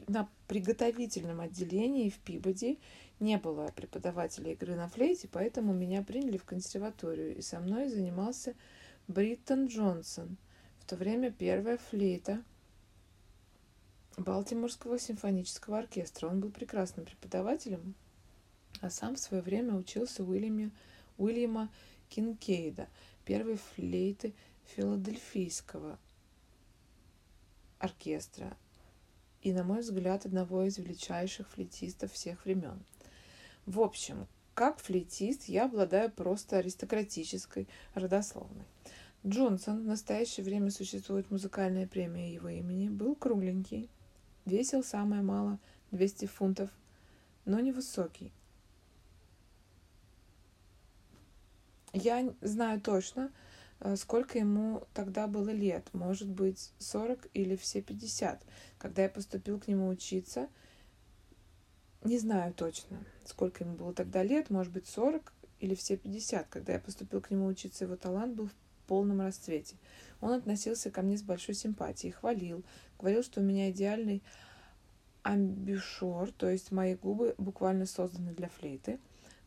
[0.09, 2.79] на приготовительном отделении в Пибоди
[3.21, 8.55] не было преподавателя игры на флейте, поэтому меня приняли в консерваторию, и со мной занимался
[9.09, 10.37] Бриттон Джонсон,
[10.81, 12.43] в то время первая флейта
[14.17, 16.29] Балтиморского симфонического оркестра.
[16.29, 17.95] Он был прекрасным преподавателем,
[18.81, 20.71] а сам в свое время учился у Уильяма,
[21.19, 21.71] Уильяма
[22.09, 22.89] Кинкейда,
[23.25, 24.35] первой флейты
[24.75, 25.99] филадельфийского
[27.79, 28.57] оркестра
[29.43, 32.83] и, на мой взгляд, одного из величайших флейтистов всех времен.
[33.71, 38.65] В общем, как флейтист я обладаю просто аристократической родословной.
[39.25, 43.89] Джонсон, в настоящее время существует музыкальная премия его имени, был кругленький,
[44.45, 45.61] весил самое мало
[45.93, 46.71] 200 фунтов,
[47.45, 48.33] но невысокий.
[51.93, 53.31] Я знаю точно,
[53.81, 58.43] Э, сколько ему тогда было лет, может быть, 40 или все 50,
[58.79, 60.49] когда я поступил к нему учиться.
[62.05, 62.99] Не знаю точно,
[63.31, 67.31] сколько ему было тогда лет, может быть, 40 или все 50, когда я поступил к
[67.31, 68.55] нему учиться, его талант был в
[68.87, 69.77] полном расцвете.
[70.21, 72.65] Он относился ко мне с большой симпатией, хвалил,
[72.99, 74.23] говорил, что у меня идеальный
[75.23, 78.99] амбишор, то есть мои губы буквально созданы для флейты,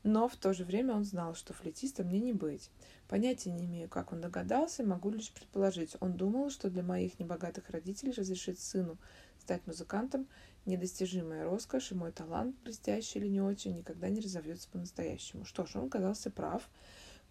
[0.03, 2.69] но в то же время он знал, что флейтистом мне не быть.
[3.07, 5.95] Понятия не имею, как он догадался, могу лишь предположить.
[5.99, 8.97] Он думал, что для моих небогатых родителей разрешить сыну
[9.39, 10.27] стать музыкантом
[10.65, 15.45] недостижимая роскошь, и мой талант, блестящий или не очень, никогда не разовьется по-настоящему.
[15.45, 16.69] Что ж, он казался прав.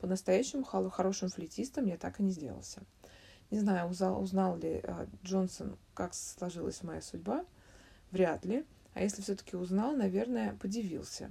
[0.00, 2.82] По-настоящему хорошим флейтистом я так и не сделался.
[3.50, 7.44] Не знаю, узнал, узнал ли э, Джонсон, как сложилась моя судьба.
[8.10, 8.64] Вряд ли.
[8.94, 11.30] А если все-таки узнал, наверное, подивился.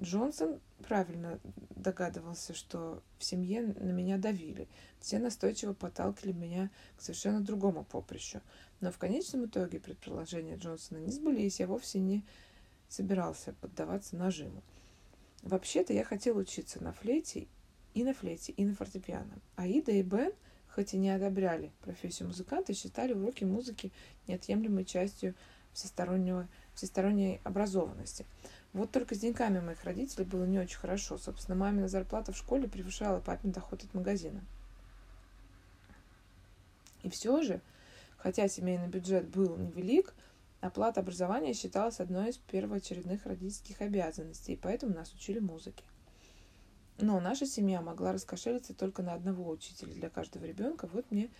[0.00, 1.38] Джонсон правильно
[1.76, 4.68] догадывался, что в семье на меня давили.
[5.00, 8.40] Все настойчиво подталкивали меня к совершенно другому поприщу.
[8.80, 12.24] Но в конечном итоге предположения Джонсона не сбылись, я вовсе не
[12.88, 14.62] собирался поддаваться нажиму.
[15.42, 17.46] Вообще-то я хотел учиться на флейте
[17.94, 19.38] и на флейте, и на фортепиано.
[19.56, 20.32] Аида и Бен,
[20.68, 23.92] хоть и не одобряли профессию музыканта, считали уроки музыки
[24.26, 25.34] неотъемлемой частью
[25.72, 28.26] всестороннего, всесторонней образованности–
[28.72, 31.18] вот только с деньгами моих родителей было не очень хорошо.
[31.18, 34.42] Собственно, мамина зарплата в школе превышала папин доход от магазина.
[37.02, 37.60] И все же,
[38.16, 40.14] хотя семейный бюджет был невелик,
[40.60, 45.84] оплата образования считалась одной из первоочередных родительских обязанностей, и поэтому нас учили музыке.
[46.98, 51.30] Но наша семья могла раскошелиться только на одного учителя для каждого ребенка, вот мне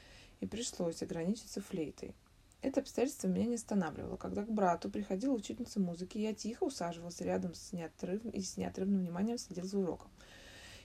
[0.40, 2.14] и пришлось ограничиться флейтой.
[2.62, 4.16] Это обстоятельство меня не останавливало.
[4.16, 8.24] Когда к брату приходила учительница музыки, я тихо усаживался рядом с неотрыв...
[8.24, 10.08] и с неотрывным вниманием следил за уроком.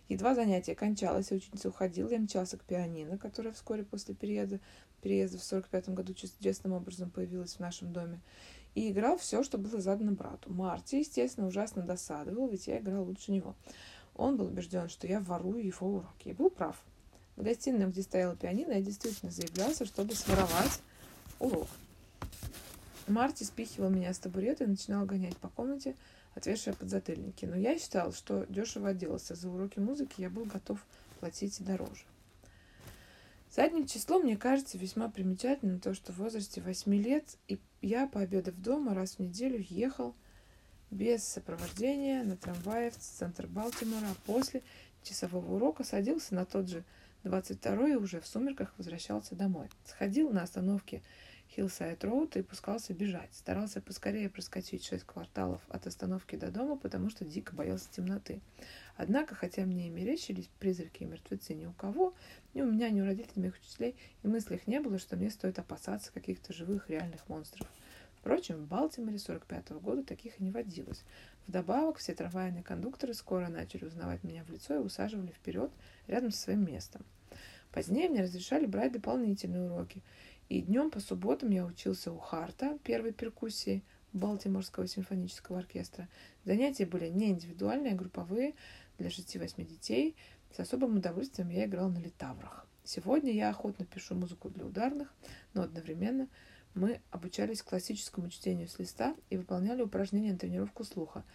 [0.10, 4.60] Едва занятие кончалось, а ученица уходила, я мчался к пианино, которое вскоре после переезда,
[5.02, 8.22] переезда в 45 году чудесным образом появилось в нашем доме,
[8.74, 10.52] и играл все, что было задано брату.
[10.52, 13.56] Марти, естественно, ужасно досадовал, ведь я играл лучше него.
[14.16, 16.30] Он был убежден, что я ворую его уроки.
[16.30, 16.82] И был прав.
[17.36, 20.82] В гостиной, где стояла пианино, я действительно заявлялся, чтобы своровать
[21.40, 21.68] урок.
[23.08, 25.96] Марти спихивал меня с табурета и начинал гонять по комнате,
[26.36, 27.46] отвешивая подзатыльники.
[27.46, 29.36] Но я считал, что дешево отделался.
[29.36, 30.80] За уроки музыки я был готов
[31.20, 32.04] платить дороже.
[33.56, 38.56] Задним числом мне кажется весьма примечательным то, что в возрасте 8 лет и я, пообедав
[38.56, 40.14] дома, раз в неделю ехал
[40.92, 44.64] без сопровождения на трамвае в центр Балтимора, а после
[45.04, 46.84] часового урока садился на тот же
[47.28, 49.70] 22 и уже в сумерках возвращался домой.
[49.84, 51.02] Сходил на остановке
[51.50, 53.30] Хиллсайд Роуд и пускался бежать.
[53.34, 58.40] Старался поскорее проскочить шесть кварталов от остановки до дома, потому что дико боялся темноты.
[58.96, 62.14] Однако, хотя мне и мерещились призраки и мертвецы ни у кого,
[62.54, 65.30] ни у меня, ни у родителей моих учителей, и в мыслях не было, что мне
[65.30, 67.68] стоит опасаться каких-то живых реальных монстров.
[68.20, 71.04] Впрочем, в Балтиморе 45 -го года таких и не водилось.
[71.48, 75.72] Вдобавок, все трамвайные кондукторы скоро начали узнавать меня в лицо и усаживали вперед
[76.08, 77.06] рядом со своим местом.
[77.78, 80.02] Позднее мне разрешали брать дополнительные уроки–
[80.50, 86.08] и днем по субботам я учился у Харта, первой перкуссии Балтиморского симфонического оркестра.
[86.46, 88.56] Занятия были не индивидуальные, а групповые
[88.98, 90.16] для 6-8 детей.
[90.56, 92.66] С особым удовольствием я играл на литаврах.
[92.84, 95.14] Сегодня я охотно пишу музыку для ударных,
[95.54, 96.30] но одновременно
[96.74, 101.26] мы обучались классическому чтению с листа и выполняли упражнения на тренировку слуха.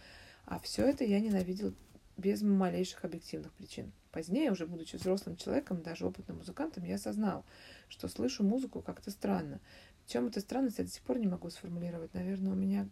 [0.45, 1.73] А все это я ненавидел
[2.17, 3.93] без малейших объективных причин.
[4.13, 7.43] Позднее, уже будучи взрослым человеком, даже опытным музыкантом, я осознал,
[7.89, 9.59] что слышу музыку как-то странно.
[10.05, 12.13] В чем эта странность, я до сих пор не могу сформулировать.
[12.13, 12.87] Наверное, у меня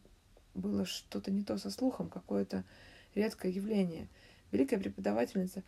[0.56, 2.64] было что-то не то со слухом, какое-то
[3.14, 4.08] редкое явление.
[4.52, 5.62] Великая преподавательница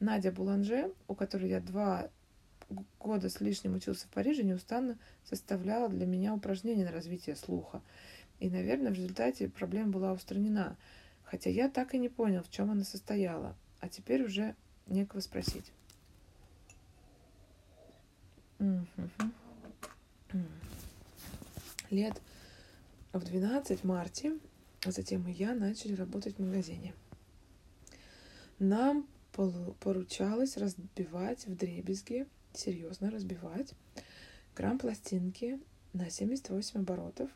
[0.00, 2.10] Надя Буланже, у которой я два
[2.98, 7.80] года с лишним учился в Париже, неустанно составляла для меня упражнения на развитие слуха.
[8.40, 10.76] И, наверное, в результате проблема была устранена,
[11.22, 14.56] хотя я так и не понял, в чем она состояла, а теперь уже
[14.86, 15.72] некого спросить.
[21.90, 22.20] Лет
[23.12, 24.38] в 12 марте,
[24.84, 26.94] а затем и я начали работать в магазине.
[28.58, 29.06] Нам
[29.80, 33.74] поручалось разбивать в дребезги, серьезно разбивать,
[34.54, 35.60] грамм пластинки
[35.92, 37.30] на 78 оборотов,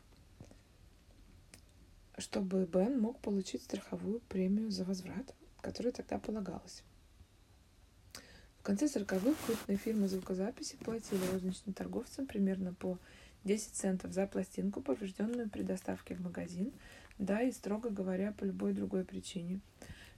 [2.17, 6.83] чтобы Бен мог получить страховую премию за возврат, которая тогда полагалась.
[8.61, 12.99] В конце 40-х крупные фирмы звукозаписи платили розничным торговцам примерно по
[13.43, 16.71] 10 центов за пластинку, поврежденную при доставке в магазин,
[17.17, 19.61] да и, строго говоря, по любой другой причине.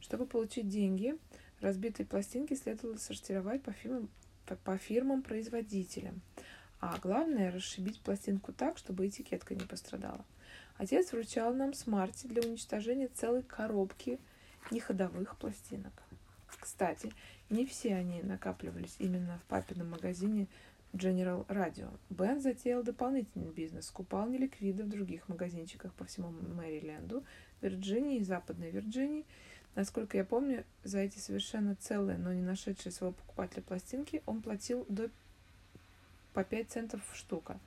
[0.01, 1.15] Чтобы получить деньги,
[1.61, 4.09] разбитые пластинки следовало сортировать по фирмам,
[4.65, 6.19] по, фирмам-производителям.
[6.81, 10.25] А главное, расшибить пластинку так, чтобы этикетка не пострадала.
[10.77, 14.19] Отец вручал нам смарти для уничтожения целой коробки
[14.69, 15.93] неходовых пластинок.
[16.59, 17.13] Кстати,
[17.53, 20.47] не все они накапливались именно в папином магазине
[20.91, 21.89] General Radio.
[22.09, 27.23] Бен затеял дополнительный бизнес, скупал неликвиды в других магазинчиках по всему Мэриленду,
[27.61, 29.25] Вирджинии и Западной Вирджинии.
[29.75, 34.85] Насколько я помню, за эти совершенно целые, но не нашедшие своего покупателя пластинки он платил
[34.89, 35.09] до
[36.33, 37.59] по 5 центов штука.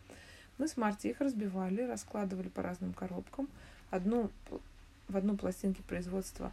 [0.59, 3.49] Мы с Марти их разбивали, раскладывали по разным коробкам.
[3.91, 4.31] Одну,
[5.07, 6.53] в одну пластинки производства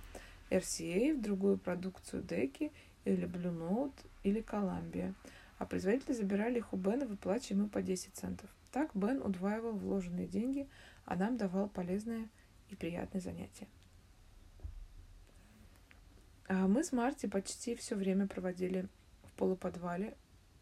[0.51, 2.71] RCA, в другую продукцию Деки
[3.05, 5.13] или Blue Note или Columbia.
[5.59, 8.49] А производители забирали их у Бена, выплачивая ему по 10 центов.
[8.71, 10.67] Так Бен удваивал вложенные деньги,
[11.05, 12.27] а нам давал полезное
[12.69, 13.67] и приятное занятие.
[16.47, 18.87] А мы с Марти почти все время проводили
[19.23, 20.15] в полуподвале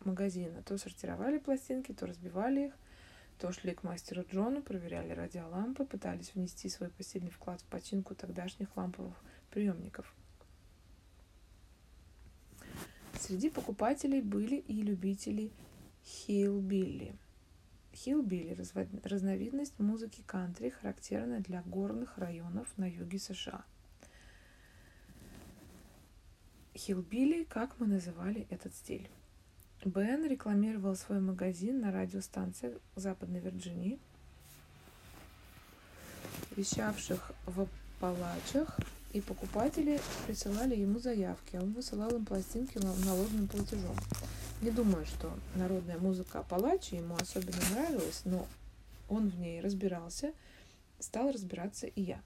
[0.05, 0.61] магазина.
[0.63, 2.73] То сортировали пластинки, то разбивали их,
[3.39, 8.75] то шли к мастеру Джону, проверяли радиолампы, пытались внести свой посильный вклад в починку тогдашних
[8.77, 9.15] ламповых
[9.49, 10.13] приемников.
[13.21, 15.51] Среди покупателей были и любители
[16.03, 17.15] хиллбилли.
[17.93, 18.57] Хиллбилли–
[19.03, 23.63] разновидность музыки кантри, характерная для горных районов на юге США.
[26.75, 29.07] Хиллбилли, как мы называли этот стиль.
[29.85, 33.99] Бен рекламировал свой магазин на радиостанциях Западной Вирджинии,
[36.55, 37.67] вещавших в
[37.99, 38.79] Апалачах,
[39.13, 43.95] и покупатели присылали ему заявки, а он высылал им пластинки наложенным платежом.
[44.61, 48.47] Не думаю, что народная музыка Апалачи ему особенно нравилась, но
[49.09, 50.33] он в ней разбирался,
[50.99, 52.21] стал разбираться и я.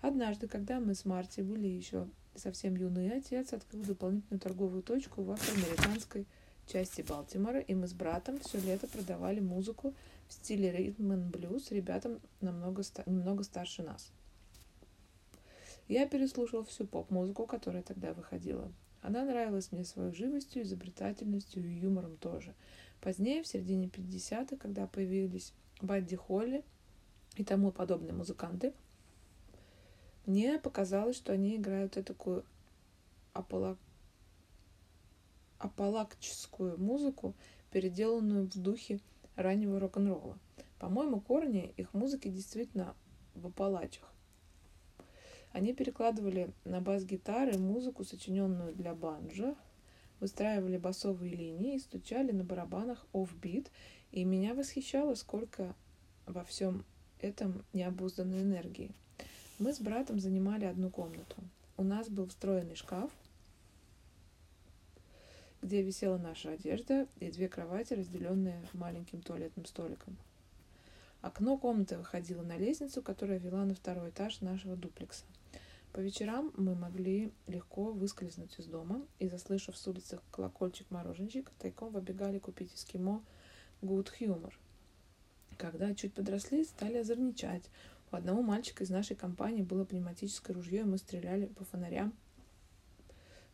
[0.00, 5.30] Однажды, когда мы с Марти были еще совсем юный отец открыл дополнительную торговую точку в
[5.30, 6.26] афроамериканской
[6.66, 9.94] части Балтимора, и мы с братом все лето продавали музыку
[10.28, 14.12] в стиле ритм и блюз ребятам намного, немного старше нас.
[15.90, 18.72] Я переслушал всю поп-музыку, которая тогда выходила.
[19.02, 22.54] Она нравилась мне своей живостью, изобретательностью и юмором тоже.
[23.00, 26.64] Позднее, в середине 50-х, когда появились Бадди Холли
[27.36, 28.72] и тому подобные музыканты–
[30.26, 32.44] мне показалось, что они играют такую
[33.32, 33.78] аполак...
[35.58, 37.34] апалакческую музыку,
[37.72, 39.00] переделанную в духе
[39.36, 40.38] раннего рок-н-ролла.
[40.78, 42.94] По-моему, корни их музыки действительно
[43.34, 44.09] в апалачах.
[45.52, 49.56] Они перекладывали на бас-гитары музыку, сочиненную для банджо,
[50.20, 53.70] выстраивали басовые линии и стучали на барабанах оф-бит,
[54.12, 55.74] и меня восхищало, сколько
[56.26, 56.84] во всем
[57.20, 58.92] этом необузданной энергии.
[59.58, 61.36] Мы с братом занимали одну комнату.
[61.76, 63.10] У нас был встроенный шкаф,
[65.62, 70.16] где висела наша одежда и две кровати, разделенные маленьким туалетным столиком.
[71.20, 75.24] Окно комнаты выходило на лестницу, которая вела на второй этаж нашего дуплекса.
[75.92, 81.92] По вечерам мы могли легко выскользнуть из дома и, заслышав с улицы колокольчик мороженщика, тайком
[81.92, 83.24] выбегали купить эскимо
[83.82, 84.52] Good Humor.
[85.58, 87.68] Когда чуть подросли, стали озорничать,
[88.12, 92.14] у одного мальчика из нашей компании было пневматическое ружье, и мы стреляли по фонарям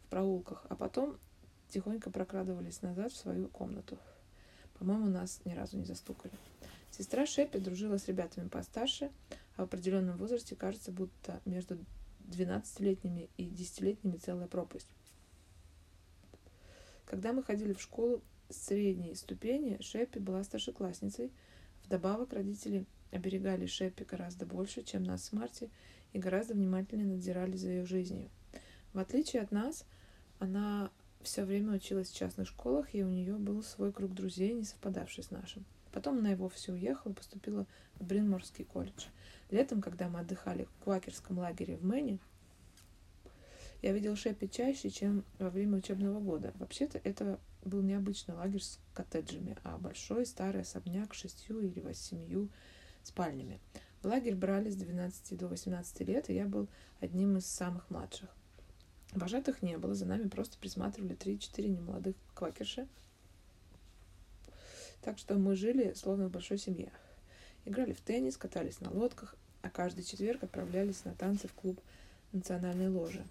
[0.05, 1.19] в проулках, а потом
[1.69, 3.99] тихонько прокрадывались назад в свою комнату.
[4.79, 6.35] По-моему, нас ни разу не застукали.
[6.91, 9.11] Сестра Шеппи дружила с ребятами постарше,
[9.57, 11.79] а в определенном возрасте кажется, будто между
[12.29, 14.89] 12-летними и 10-летними целая пропасть.
[17.05, 21.31] Когда мы ходили в школу средней ступени, Шеппи была старшеклассницей.
[21.85, 25.71] Вдобавок родители оберегали Шеппи гораздо больше, чем нас с Марти,
[26.13, 28.31] и гораздо внимательнее надзирали за ее жизнью.
[28.93, 29.85] В отличие от нас,
[30.39, 30.91] она
[31.23, 35.25] все время училась в частных школах, и у нее был свой круг друзей, не совпадавший
[35.25, 35.65] с нашим.
[35.93, 39.07] Потом она и вовсе уехала и поступила в Бринморский колледж.
[39.51, 42.19] Летом, когда мы отдыхали в квакерском лагере в Мэне,
[43.83, 46.53] я видел Шеппи чаще, чем во время учебного года.
[46.57, 52.49] Вообще-то это был необычный лагерь с коттеджами, а большой старый особняк с шестью или восемью
[53.03, 53.61] спальнями.
[54.03, 56.69] В лагерь брали с 12 до 18 лет, и я был
[57.01, 58.29] одним из самых младших.
[59.13, 62.89] Вожатых не было, за нами просто присматривали 3-4 немолодых квакерши.
[65.03, 66.91] Так что мы жили словно в большой семье.
[67.67, 71.81] Играли в теннис, катались на лодках, а каждый четверг отправлялись на танцы в клуб
[72.33, 73.25] национальной ложи.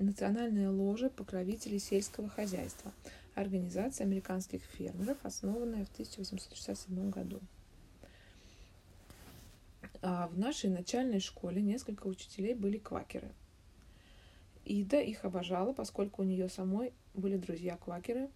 [0.00, 2.90] Национальная ложа покровителей сельского хозяйства,
[3.34, 7.38] организация американских фермеров, основанная в 1867 году.
[10.00, 13.30] А в нашей начальной школе несколько учителей были квакеры.
[14.64, 18.30] Ида их обожала, поскольку у нее самой были друзья-квакеры,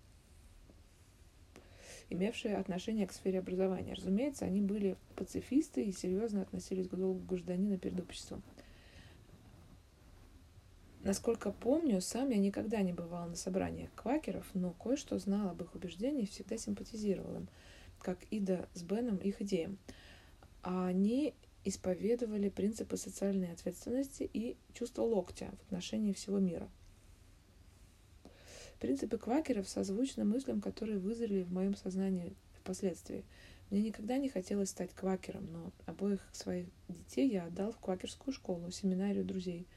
[2.11, 3.95] имевшие отношение к сфере образования.
[3.95, 8.43] Разумеется, они были пацифисты и серьезно относились к долгу гражданина перед обществом.
[11.03, 15.75] Насколько помню, сам я никогда не бывал на собраниях квакеров, но кое-что знал об их
[15.75, 17.49] убеждениях и всегда симпатизировал им,
[18.01, 19.79] как Ида с Беном их идеям.
[20.63, 21.35] А они
[21.65, 26.69] исповедовали принципы социальной ответственности и чувство локтя в отношении всего мира.
[28.81, 33.25] Принципы квакеров созвучны мыслям, которые вызрели в моем сознании впоследствии.
[33.71, 38.71] Мне никогда не хотелось стать квакером, но обоих своих детей я отдал в квакерскую школу,
[38.71, 39.67] семинарию друзей–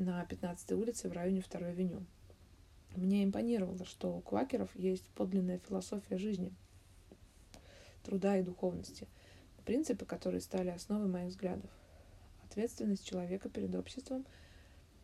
[0.00, 2.02] на 15-й улице в районе 2 авеню.
[2.96, 6.52] Мне импонировало, что у квакеров есть подлинная философия жизни,
[8.02, 9.06] труда и духовности,
[9.66, 11.70] принципы, которые стали основой моих взглядов.
[12.48, 14.24] Ответственность человека перед обществом,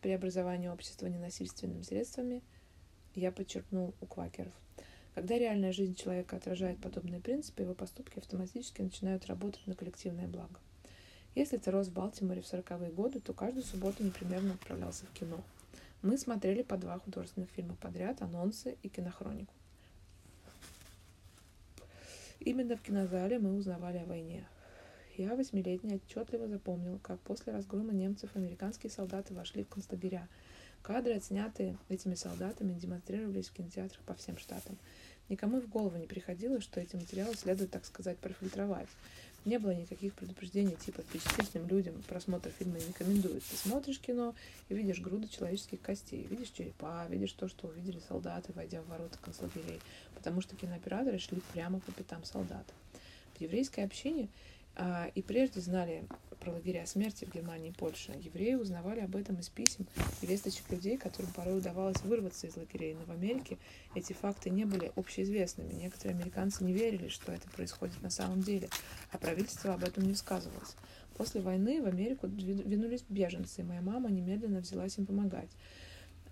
[0.01, 2.41] преобразование общества ненасильственными средствами
[3.17, 4.53] я подчеркнул у квакеров.
[5.15, 10.59] Когда реальная жизнь человека отражает подобные принципы, его поступки автоматически начинают работать на коллективное благо.
[11.33, 15.43] Если ты рос в Балтиморе в сороковые годы, то каждую субботу непременно отправлялся в кино.
[16.03, 19.53] Мы смотрели по два художественных фильма подряд, анонсы и кинохронику.
[22.39, 24.45] Именно в кинозале мы узнавали о войне.
[25.17, 30.27] Я, восьмилетний, отчетливо запомнил, как после разгрома немцев американские солдаты вошли в концлагеря.
[30.87, 34.77] Кадры, отснятые этими солдатами, демонстрировались в кинотеатрах по всем штатам.
[35.27, 38.87] Никому в голову не приходило, что эти материалы следует, так сказать, профильтровать.
[39.43, 43.43] Не было никаких предупреждений типа впечатлительным людям просмотр фильма не рекомендуют.
[43.43, 44.33] Ты смотришь кино
[44.69, 49.17] и видишь груды человеческих костей, видишь черепа, видишь то, что увидели солдаты, войдя в ворота
[49.21, 49.81] концлагерей,
[50.15, 52.65] потому что кинооператоры шли прямо по пятам солдат.
[53.35, 54.29] В еврейской общине
[55.15, 56.07] и прежде знали
[56.39, 58.13] про лагеря смерти в Германии и Польше.
[58.17, 59.87] Евреи узнавали об этом из писем
[60.21, 62.93] и весточек людей, которым порой удавалось вырваться из лагерей.
[62.93, 63.57] Но в Америке
[63.95, 65.73] эти факты не были общеизвестными.
[65.73, 68.69] Некоторые американцы не верили, что это происходит на самом деле,
[69.11, 70.75] а правительство об этом не сказывалось.
[71.17, 75.49] После войны в Америку двинулись беженцы, и моя мама немедленно взялась им помогать.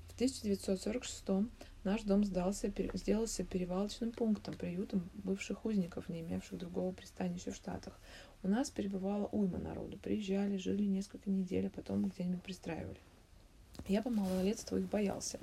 [0.09, 1.49] В 1946
[1.83, 7.99] наш дом сдался, сделался перевалочным пунктом, приютом бывших узников, не имевших другого пристанища в Штатах.
[8.45, 9.97] У нас перебывала уйма народу.
[9.97, 12.99] Приезжали, жили несколько недель, а потом где-нибудь пристраивали.
[13.87, 15.39] Я по малолетству их боялся.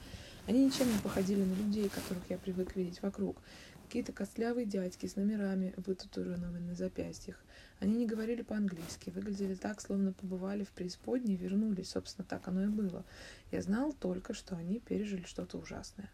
[0.46, 3.38] Они ничем не походили на людей, которых я привык видеть вокруг.
[3.86, 7.42] Какие-то костлявые дядьки с номерами, вытатуированными на запястьях.
[7.80, 11.90] Они не говорили по-английски, выглядели так, словно побывали в преисподней и вернулись.
[11.90, 13.04] Собственно, так оно и было.
[13.50, 16.08] Я знал только, что они пережили что-то ужасное.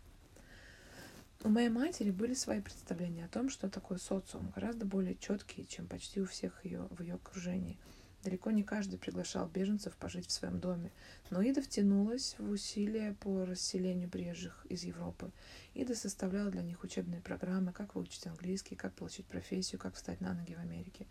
[1.45, 5.87] У моей матери были свои представления о том, что такое социум, гораздо более четкие, чем
[5.87, 7.79] почти у всех ее в ее окружении.
[8.25, 10.91] Далеко не каждый приглашал беженцев пожить в своем доме,
[11.31, 15.31] но Ида втянулась в усилия по расселению приезжих из Европы.
[15.75, 20.35] Ида составляла для них учебные программы, как выучить английский, как получить профессию, как встать на
[20.35, 21.07] ноги в Америке.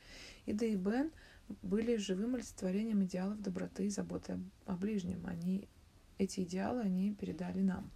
[0.46, 1.10] Ида и Бен
[1.62, 5.26] были живым олицетворением идеалов доброты и заботы о ближнем.
[5.26, 5.70] Они,
[6.18, 7.90] эти идеалы они передали нам.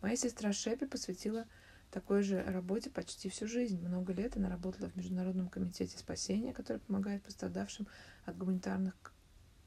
[0.00, 1.46] Моя сестра Шепи посвятила
[1.94, 3.80] такой же работе почти всю жизнь.
[3.80, 7.86] Много лет она работала в Международном комитете спасения, который помогает пострадавшим
[8.24, 8.94] от гуманитарных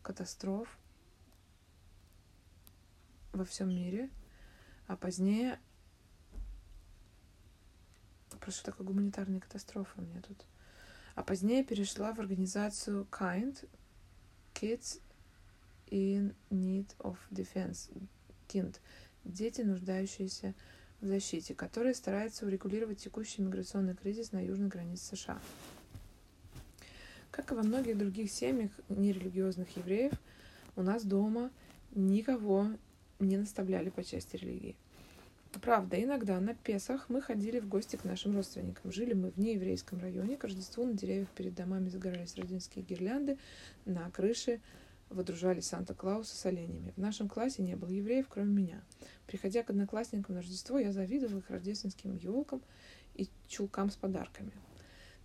[0.02, 0.78] катастроф
[3.32, 4.10] во всем мире.
[4.88, 5.58] А позднее...
[8.42, 10.46] Просто что такое гуманитарные катастрофы у меня тут?
[11.16, 13.70] А позднее перешла в организацию KIND,
[14.54, 15.02] Kids
[15.86, 17.90] in Need of Defense,
[18.50, 18.82] KIND,
[19.24, 25.40] дети, нуждающиеся в защите, которая старается урегулировать текущий миграционный кризис на южной границе США.
[27.32, 30.14] Как и во многих других семьях нерелигиозных евреев,
[30.76, 31.52] у нас дома
[31.94, 32.68] никого
[33.20, 34.76] не наставляли по части религии.
[35.62, 38.92] Правда, иногда на Песах мы ходили в гости к нашим родственникам.
[38.92, 40.38] Жили мы в нееврейском районе.
[40.38, 43.38] К Рождеству на деревьях перед домами загорались рождественские гирлянды.
[43.86, 44.60] На крыше
[45.10, 46.94] водружали Санта-Клауса с оленями.
[46.96, 48.84] В нашем классе не было евреев, кроме меня.
[49.26, 52.62] Приходя к одноклассникам на Рождество, я завидовала их рождественским елкам
[53.16, 54.52] и чулкам с подарками.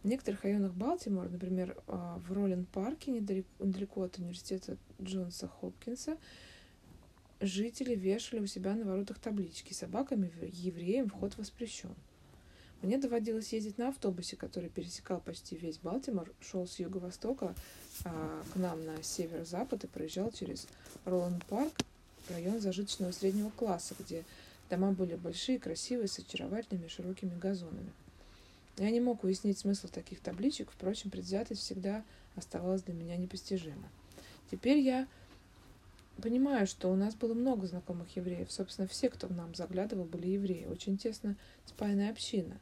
[0.03, 6.18] В некоторых районах Балтимора, например, а, в Роллин-парке, недалеко от университета Джонса Хопкинса,
[7.41, 11.95] жители вешали у себя на воротах таблички «Собаками евреям вход воспрещен».
[12.83, 17.55] Мне доводилось ездить на автобусе, который пересекал почти весь Балтимор, шел с юго-востока
[18.05, 20.66] а, к нам на северо-запад и проезжал через
[21.05, 21.72] Роланд-парк,
[22.28, 24.24] район зажиточного среднего класса, где
[24.68, 27.93] дома были большие, красивые, с очаровательными широкими газонами.
[28.78, 32.03] Я не мог уяснить смысл таких табличек, впрочем, предвзятость всегда
[32.35, 33.89] оставалась для меня непостижима.
[34.51, 35.07] Теперь я
[36.20, 38.51] понимаю, что у нас было много знакомых евреев.
[38.51, 40.66] Собственно, все, кто в нам заглядывал, были евреи.
[40.66, 42.59] Очень тесно спаянная община.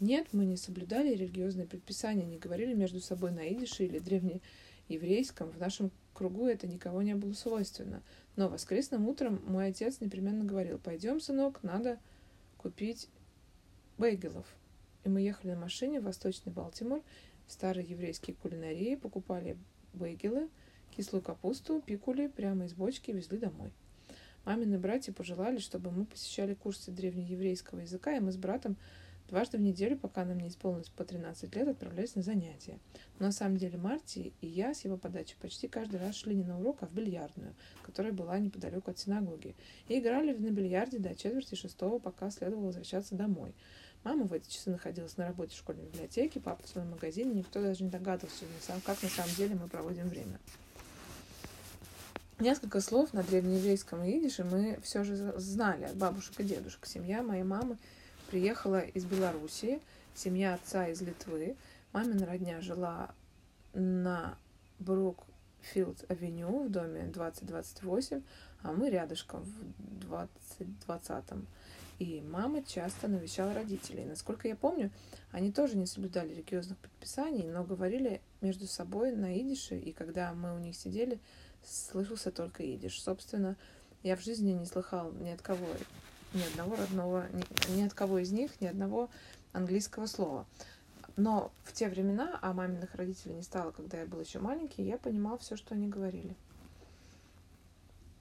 [0.00, 5.50] Нет, мы не соблюдали религиозные предписания, не говорили между собой на идише или древнееврейском.
[5.50, 8.02] В нашем кругу это никого не было свойственно.
[8.36, 11.98] Но воскресным утром мой отец непременно говорил, пойдем, сынок, надо
[12.58, 13.08] купить
[13.98, 14.46] бейгелов.
[15.04, 17.02] И мы ехали на машине в Восточный Балтимор,
[17.46, 19.56] в старой еврейской кулинарии, покупали
[19.92, 20.48] бейгелы,
[20.96, 23.72] кислую капусту, пикули прямо из бочки везли домой.
[24.44, 28.76] Мамины братья пожелали, чтобы мы посещали курсы древнееврейского языка, и мы с братом
[29.32, 32.78] дважды в неделю, пока нам не исполнилось по 13 лет, отправлялись на занятия.
[33.18, 36.44] Но на самом деле Марти и я с его подачи почти каждый раз шли не
[36.44, 39.56] на урок, а в бильярдную, которая была неподалеку от синагоги,
[39.88, 43.54] и играли на бильярде до четверти шестого, пока следовало возвращаться домой.
[44.04, 47.62] Мама в эти часы находилась на работе в школьной библиотеке, папа в своем магазине, никто
[47.62, 48.44] даже не догадывался,
[48.84, 50.38] как на самом деле мы проводим время.
[52.38, 56.84] Несколько слов на древнееврейском и идише мы все же знали от бабушек и дедушек.
[56.84, 57.78] Семья моей мамы
[58.32, 59.78] приехала из Белоруссии,
[60.14, 61.54] семья отца из Литвы.
[61.92, 63.14] Мамина родня жила
[63.74, 64.38] на
[64.78, 68.22] Брукфилд-авеню в доме 2028,
[68.62, 71.24] а мы рядышком в 2020
[71.98, 74.06] и мама часто навещала родителей.
[74.06, 74.90] Насколько я помню,
[75.30, 80.54] они тоже не соблюдали религиозных предписаний, но говорили между собой на идише, и когда мы
[80.54, 81.20] у них сидели,
[81.62, 82.98] слышался только идиш.
[82.98, 83.58] Собственно,
[84.02, 85.66] я в жизни не слыхал ни от кого,
[86.34, 89.10] ни одного родного, ни, ни от кого из них, ни одного
[89.52, 90.46] английского слова.
[91.16, 94.96] Но в те времена, а маминых родителей не стало, когда я был еще маленький, я
[94.96, 96.34] понимал все, что они говорили.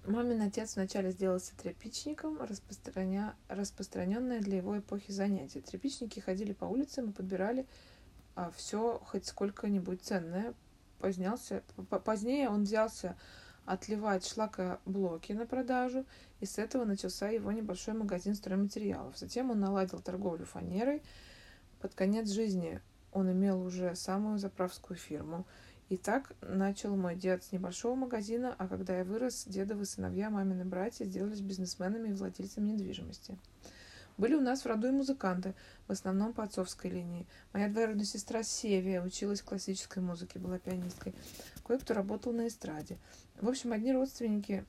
[0.06, 3.36] Мамин отец вначале сделался тряпичником, распространя...
[3.48, 5.62] распространенное для его эпохи занятие.
[5.62, 7.68] Тряпичники ходили по улицам и подбирали
[8.36, 10.56] а, все хоть сколько-нибудь ценное.
[11.00, 11.64] Позднялся...
[12.04, 13.16] Позднее он взялся
[13.66, 16.06] отливать шлакоблоки на продажу,
[16.40, 19.18] и с этого начался его небольшой магазин стройматериалов.
[19.18, 21.02] Затем он наладил торговлю фанерой.
[21.80, 22.82] Под конец жизни
[23.12, 25.46] он имел уже самую заправскую фирму–
[25.92, 30.64] и так начал мой дед с небольшого магазина, а когда я вырос, дедовы сыновья, мамины
[30.64, 33.38] братья сделались бизнесменами и владельцами недвижимости.
[34.22, 35.56] Были у нас в роду и музыканты,
[35.88, 37.26] в основном по отцовской линии.
[37.54, 41.16] Моя двоюродная сестра Севия училась классической музыке, была пианисткой.
[41.66, 43.00] Кое-кто работал на эстраде.
[43.40, 44.64] В общем, одни родственники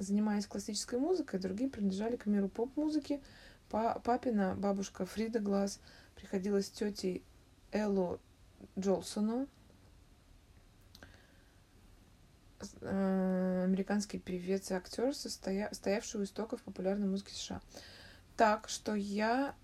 [0.00, 3.20] занимались классической музыкой, другие принадлежали к миру поп-музыки.
[3.70, 5.78] Папина бабушка Фрида Глаз
[6.16, 7.22] приходилась тетей
[7.70, 8.18] Эллу
[8.76, 9.46] Джолсону,
[12.80, 15.68] Э, американский певец и актер, состоя...
[15.72, 17.60] стоявший у истоков популярной музыки США.
[18.36, 19.54] Так что я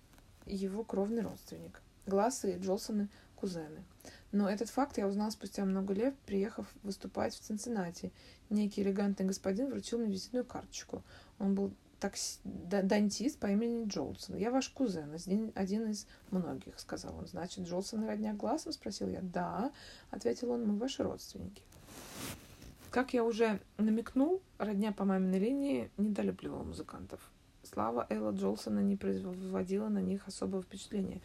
[0.47, 1.83] его кровный родственник.
[2.07, 3.09] Глассы и Джолсоны–
[3.43, 3.85] кузены.
[4.31, 8.12] Но этот факт я узнал спустя много лет, приехав выступать в Цинциннати.
[8.51, 11.03] Некий элегантный господин вручил мне визитную карточку.
[11.39, 12.39] Он был такси...
[12.45, 14.37] дантист по имени Джолсон.
[14.37, 15.12] «Я ваш кузен,
[15.55, 17.27] один из многих»,— сказал он.
[17.27, 19.20] «Значит, Джолсон родня глазом?»— спросил я.
[19.20, 19.73] «Да»,—
[20.11, 21.62] ответил он,— «мы ваши родственники».
[22.91, 27.32] Как я уже намекнул, родня по маминой линии недолюбливала музыкантов.
[27.73, 31.23] Слава Элла Джолсона не производила на них особого впечатления.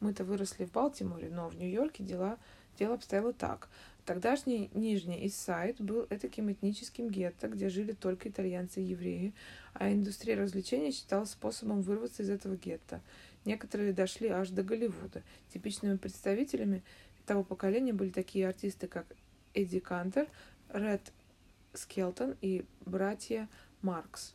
[0.00, 2.38] Мы-то выросли в Балтиморе, но в Нью-Йорке дела,
[2.78, 3.68] дело обстояло так.
[4.06, 9.34] Тогдашний Нижний Иссайд был этаким этническим гетто, где жили только итальянцы и евреи,
[9.74, 13.02] а индустрия развлечений считалась способом вырваться из этого гетто.
[13.44, 15.22] Некоторые дошли аж до Голливуда.
[15.52, 16.82] Типичными представителями
[17.26, 19.04] того поколения были такие артисты, как
[19.52, 20.26] Эдди Кантер,
[20.72, 21.12] Ред
[21.74, 23.46] Скелтон и братья
[23.82, 24.32] Маркс.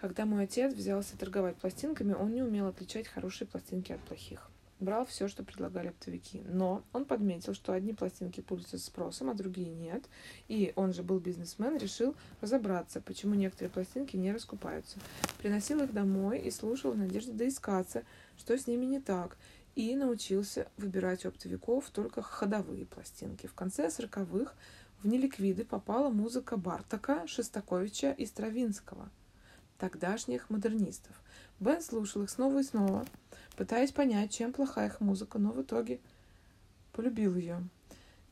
[0.00, 4.50] Когда мой отец взялся торговать пластинками, он не умел отличать хорошие пластинки от плохих.
[4.78, 6.42] брал все, что предлагали оптовики.
[6.46, 10.06] Но он подметил, что одни пластинки пользуются спросом, а другие нет.
[10.48, 14.98] И он же был бизнесмен, решил разобраться, почему некоторые пластинки не раскупаются.
[15.36, 18.04] Приносил их домой и слушал в надежде доискаться,
[18.38, 19.36] что с ними не так.
[19.74, 23.46] И научился выбирать оптовиков только ходовые пластинки.
[23.46, 24.54] В конце сороковых
[25.02, 29.10] в неликвиды попала музыка Бартака, Шестаковича и Стравинского,
[29.80, 31.20] тогдашних модернистов.
[31.58, 33.04] Бен слушал их снова и снова–
[33.60, 36.00] пытаясь понять, чем плоха их музыка, но в итоге
[36.92, 37.62] полюбил ее.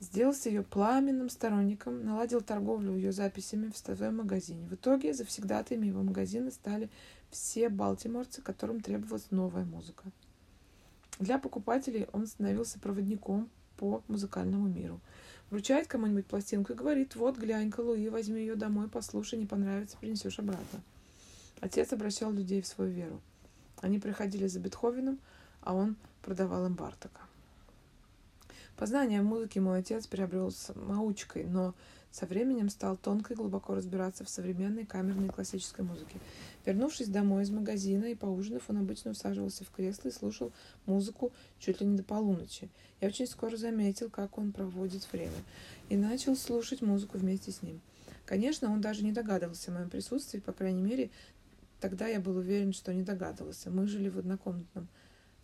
[0.01, 4.67] Сделался ее пламенным сторонником, наладил торговлю ее записями в своем магазине.
[4.67, 6.89] В итоге завсегдатаями его магазина стали
[7.31, 10.05] все балтиморцы, которым требовалась новая музыка.
[11.19, 14.99] Для покупателей он становился проводником по музыкальному миру.
[15.51, 20.39] Вручает кому-нибудь пластинку и говорит, вот, глянь-ка, Луи, возьми ее домой, послушай, не понравится, принесешь
[20.39, 20.81] обратно.
[21.61, 23.21] Отец обращал людей в свою веру.
[23.81, 25.19] Они приходили за Бетховеном,
[25.61, 27.21] а он продавал им Бартака.
[28.77, 31.75] Познание в музыке мой отец приобрел с маучкой, но
[32.13, 36.19] со временем стал тонко и глубоко разбираться в современной камерной классической музыке.
[36.65, 40.53] Вернувшись домой из магазина и поужинав, он обычно усаживался в кресло и слушал
[40.87, 42.69] музыку чуть ли не до полуночи.
[43.01, 45.33] Я очень скоро заметил, как он проводит время,
[45.89, 47.81] и начал слушать музыку вместе с ним.
[48.27, 51.11] Конечно, он даже не догадывался о моем присутствии, по крайней мере,
[51.81, 53.71] Тогда я был уверен, что не догадывался.
[53.71, 54.89] Мы жили в однокомнатном,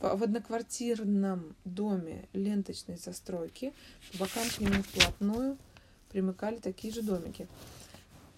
[0.00, 3.72] в одноквартирном доме ленточной застройки.
[4.12, 5.56] По бокам к нему вплотную
[6.10, 7.46] примыкали такие же домики.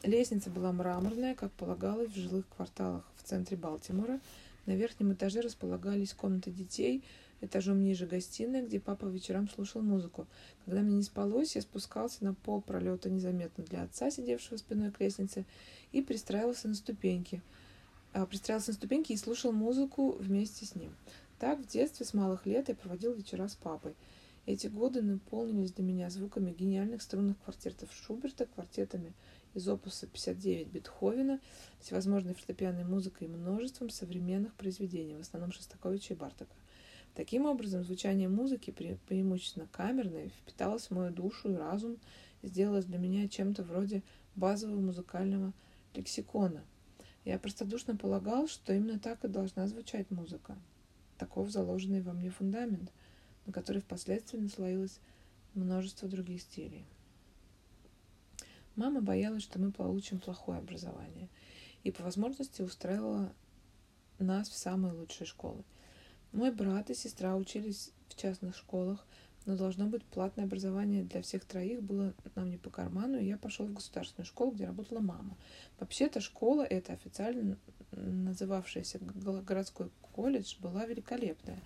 [0.03, 4.21] Лестница была мраморная, как полагалось в жилых кварталах в центре Балтимора.
[4.67, 7.03] На верхнем этаже располагались комнаты детей,
[7.41, 10.27] этажом ниже гостиная, где папа вечером слушал музыку.
[10.67, 15.01] Когда мне не спалось, я спускался на пол пролета незаметно для отца, сидевшего спиной к
[15.01, 15.47] лестнице,
[15.93, 17.43] и пристраивался на ступеньки–
[18.25, 20.95] пристраивался на ступеньки и слушал музыку вместе с ним.
[21.39, 23.95] Так в детстве с малых лет я проводил вечера с папой.
[24.47, 29.13] Эти годы наполнились для меня звуками гениальных струнных квартетов Шуберта, квартетами
[29.53, 31.41] из опуса 59 Бетховена,
[31.81, 36.55] всевозможной фортепианной музыкой и множеством современных произведений, в основном Шостаковича и Бартака.
[37.15, 41.99] Таким образом, звучание музыки, пре преимущественно камерной, впиталось в мою душу и разум
[42.43, 44.03] сделалось для меня чем-то вроде
[44.37, 45.53] базового музыкального
[45.95, 46.65] лексикона–
[47.27, 50.57] я простодушно полагал, что именно так и должна звучать музыка.
[51.19, 52.93] Таков заложенный во мне фундамент,
[53.47, 55.01] на который впоследствии наслоилось
[55.55, 56.87] множество других стилей.
[58.77, 61.29] Мама боялась, что мы получим плохое образование,
[61.83, 63.33] и по возможности устраивала
[64.21, 65.65] нас в самые лучшие школы.
[66.31, 69.05] Мой брат и сестра учились в частных школах,
[69.47, 73.39] но должно быть платное образование для всех троих было нам не по карману, и я
[73.39, 75.37] пошел в государственную школу, где работала мама.
[75.79, 77.57] Вообще-то школа, эта официально
[77.93, 81.61] называвшаяся городской колледж, была великолепная.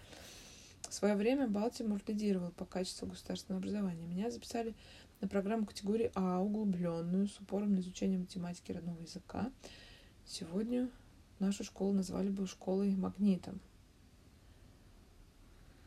[0.89, 4.07] В свое время Балтимор лидировал по качеству государственного образования.
[4.07, 4.75] Меня записали
[5.21, 9.51] на программу категории А, углубленную, с упором на изучение математики родного языка.
[10.27, 10.91] Сегодня
[11.39, 13.61] нашу школу назвали бы школой магнитом.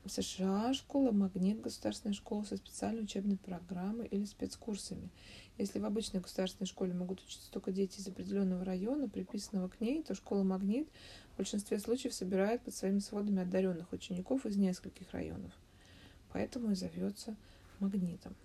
[0.10, 5.10] США школа «Магнит»– государственная школа со специальной учебной программой или спецкурсами.
[5.58, 10.04] Если в обычной государственной школе могут учиться только дети из определенного района, приписанного к ней,
[10.04, 10.89] то школа «Магнит»
[11.34, 15.54] в большинстве случаев собирает под своими сводами одаренных учеников из нескольких районов.
[16.34, 17.36] Поэтому и зовется
[17.80, 18.36] «Магнитом».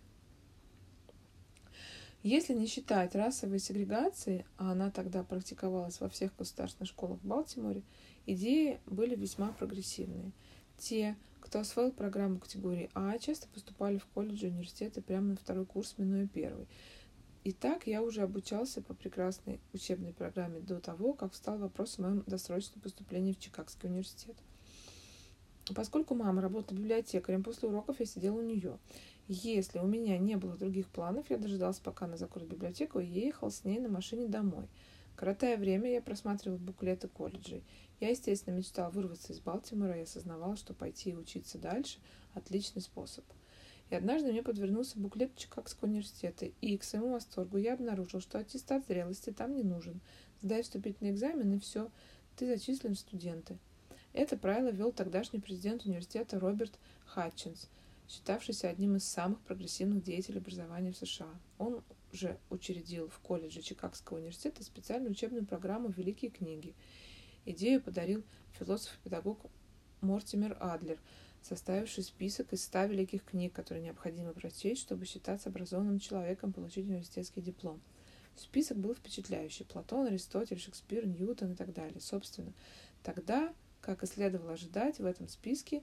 [2.23, 7.83] Если не считать расовой сегрегации, а она тогда практиковалась во всех государственных школах в Балтиморе,
[8.27, 10.33] идеи были весьма прогрессивные.
[10.79, 11.17] Те,
[11.49, 16.27] кто освоил программу категории А, часто поступали в колледжи университеты прямо на второй курс, минуя
[16.27, 16.69] первый.
[17.43, 22.03] И так я уже обучался по прекрасной учебной программе до того, как встал вопрос о
[22.03, 24.37] моем досрочном поступлении в Чикагский университет.
[25.75, 28.79] Поскольку мама работала библиотекарем, после уроков я сидела у нее.
[29.27, 33.51] Если у меня не было других планов, я дожидался, пока она закроет библиотеку, и ехал
[33.51, 34.69] с ней на машине домой.
[35.19, 37.65] Коротая время, я просматривал буклеты колледжей.
[37.99, 41.99] Я, естественно, мечтал вырваться из Балтимора и осознавал, что пойти и учиться дальше–
[42.35, 43.25] отличный способ.
[43.91, 48.87] И однажды мне подвернулся буклет Чикагского университета, и к своему восторгу я обнаружил, что аттестат
[48.87, 50.01] зрелости там не нужен.
[50.41, 51.91] Сдай вступительный экзамен, и все,
[52.37, 53.59] ты зачислен в студенты.
[54.13, 57.69] Это правило ввел тогдашний президент университета Роберт Хатчинс,
[58.09, 61.35] считавшийся одним из самых прогрессивных деятелей образования в США.
[61.59, 61.83] Он
[62.13, 66.75] же учредил в колледже Чикагского университета специальную учебную программу «Великие книги»,
[67.51, 68.25] Идею подарил
[68.59, 69.39] философ-педагог
[70.03, 70.99] Мортимер Адлер,
[71.41, 77.41] составивший список из ста великих книг, которые необходимо прочесть, чтобы считаться образованным человеком, получить университетский
[77.41, 77.81] диплом.
[78.37, 79.65] Список был впечатляющий.
[79.65, 82.03] Платон, Аристотель, Шекспир, Ньютон и так далее.
[82.03, 82.53] Собственно,
[83.03, 85.83] тогда, как и следовало ожидать, в этом списке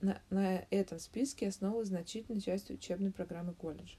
[0.00, 3.96] На, на этом списке основывалась значительная часть учебной программы колледжа.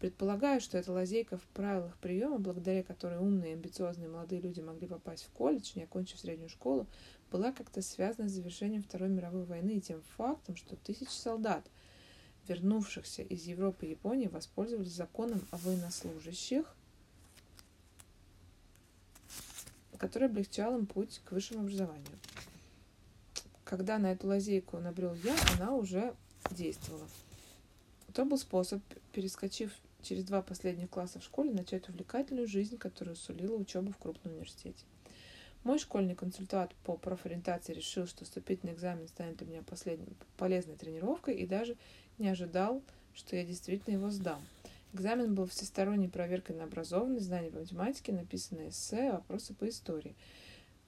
[0.00, 5.24] Предполагаю, что эта лазейка в правилах приема, благодаря которой умные амбициозные молодые люди могли попасть
[5.24, 6.86] в колледж, не окончив среднюю школу,
[7.32, 11.68] была как-то связана с завершением Второй мировой войны и тем фактом, что тысячи солдат,
[12.46, 16.64] вернувшихся из Европы и Японии, воспользовались законом о военнослужащих,
[19.98, 22.06] который облегчал им путь к высшему образованию.
[23.64, 26.14] Когда на эту лазейку набрел я, она уже
[26.52, 27.06] действовала.
[28.14, 28.80] То был способ,
[29.12, 29.72] перескочив
[30.08, 34.84] через два последних класса в школе начать увлекательную жизнь, которую сулила учеба в крупном университете.
[35.64, 41.36] Мой школьный консультант по профориентации решил, что вступительный экзамен станет для меня последней, полезной тренировкой
[41.36, 41.76] и даже
[42.16, 42.82] не ожидал,
[43.12, 44.40] что я действительно его сдам.
[44.94, 50.16] Экзамен был всесторонней проверкой на образованность, знания по математике, написанное эссе, вопросы по истории.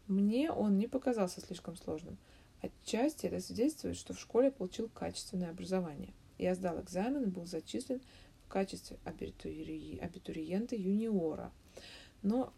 [0.07, 2.17] Мне он не показался слишком сложным.
[2.63, 6.15] Отчасти это свидетельствует, что в школе получил качественное образование.
[6.39, 8.01] Я сдал экзамен и был зачислен
[8.51, 11.53] качестве абитуриента юниора.
[12.23, 12.53] Но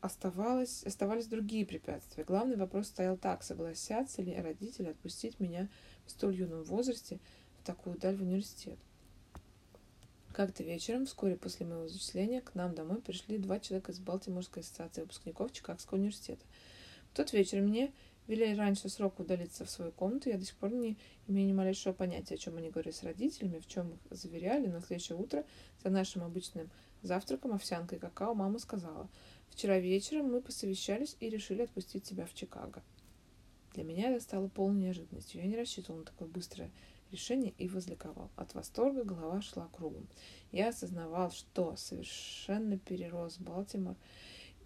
[0.00, 2.24] оставалось, оставались другие препятствия.
[2.24, 5.68] Главный вопрос стоял так, согласятся ли родители отпустить меня
[6.06, 7.18] в столь юном возрасте
[7.60, 8.78] в такую даль в университет.
[10.32, 15.02] Как-то вечером, вскоре после моего зачисления, к нам домой пришли два человека из Балтиморской ассоциации
[15.02, 16.44] выпускников Чикагского университета.
[17.12, 17.92] В тот вечер мне
[18.30, 21.92] Велели раньше срока удалиться в свою комнату, я до сих пор не имею ни малейшего
[21.92, 24.68] понятия, о чем они говорили с родителями, в чем их заверяли.
[24.68, 25.44] На следующее утро
[25.82, 26.70] за нашим обычным
[27.02, 29.08] завтраком, овсянкой и какао, мама сказала,
[29.48, 32.84] «Вчера вечером мы посовещались и решили отпустить тебя в Чикаго».
[33.74, 35.40] Для меня это стало полной неожиданностью.
[35.40, 36.70] Я не рассчитывал на такое быстрое
[37.10, 38.30] решение и возликовал.
[38.36, 40.06] От восторга голова шла кругом.
[40.52, 43.96] Я осознавал, что совершенно перерос Балтимор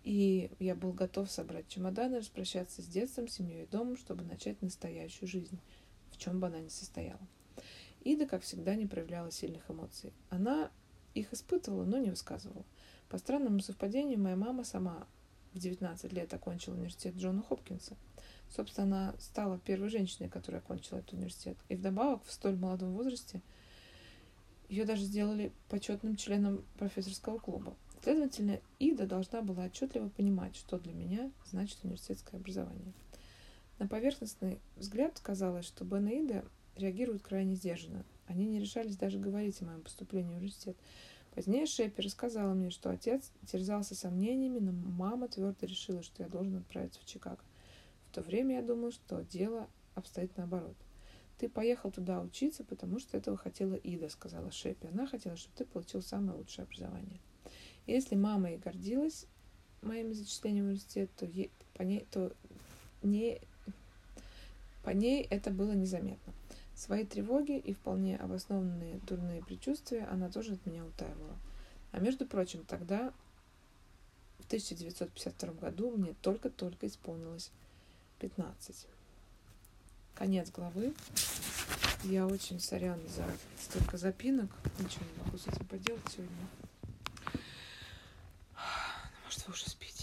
[0.05, 5.29] и я был готов собрать чемоданы, распрощаться с детством, семьей и домом, чтобы начать настоящую
[5.29, 5.59] жизнь,
[6.11, 7.27] в чем бы она ни состояла.
[8.03, 10.13] Ида, как всегда, не проявляла сильных эмоций.
[10.29, 10.71] Она
[11.15, 12.65] их испытывала, но не высказывала.
[13.09, 15.07] По странному совпадению, моя мама сама
[15.55, 17.97] в 19 лет окончила университет Джона Хопкинса.
[18.51, 21.57] Собственно, она стала первой женщиной, которая окончила этот университет.
[21.71, 23.41] И вдобавок, в столь молодом возрасте,
[24.69, 27.75] ее даже сделали почетным членом профессорского клуба.
[28.05, 32.93] Следовательно, Ида должна была отчетливо понимать, что для меня значит университетское образование.
[33.79, 36.45] На поверхностный взгляд казалось, что Бен и Ида
[36.77, 38.05] реагируют крайне сдержанно.
[38.27, 40.77] Они не решались даже говорить о моем поступлении в университет.
[41.35, 46.59] Позднее Шеппи рассказала мне, что отец терзался сомнениями, но мама твердо решила, что я должен
[46.59, 47.41] отправиться в Чикаго.
[48.11, 50.77] В то время я думал, что дело обстоит наоборот.
[51.39, 54.89] «Ты поехал туда учиться, потому что этого хотела Ида»,— сказала Шеппи.
[54.89, 57.19] «Она хотела, чтобы ты получил самое лучшее образование».
[57.87, 59.27] Если мама и гордилась
[59.83, 62.33] моими зачислениями в университет, то, ей, по, ней, то
[63.03, 63.41] не,
[64.83, 66.33] по ней это было незаметно.
[66.75, 71.37] Свои тревоги и вполне обоснованные дурные предчувствия она тоже от меня утаивала.
[71.93, 73.13] А между прочим, тогда,
[74.41, 77.53] в 1952 году, мне только-только исполнилось
[78.19, 78.87] 15.
[80.15, 80.95] Конец главы.
[82.03, 83.25] Я очень сорян за
[83.61, 84.51] столько запинок.
[84.79, 86.64] Ничего не могу с этим поделать сегодня.
[89.35, 89.94] Может, вы уже спите?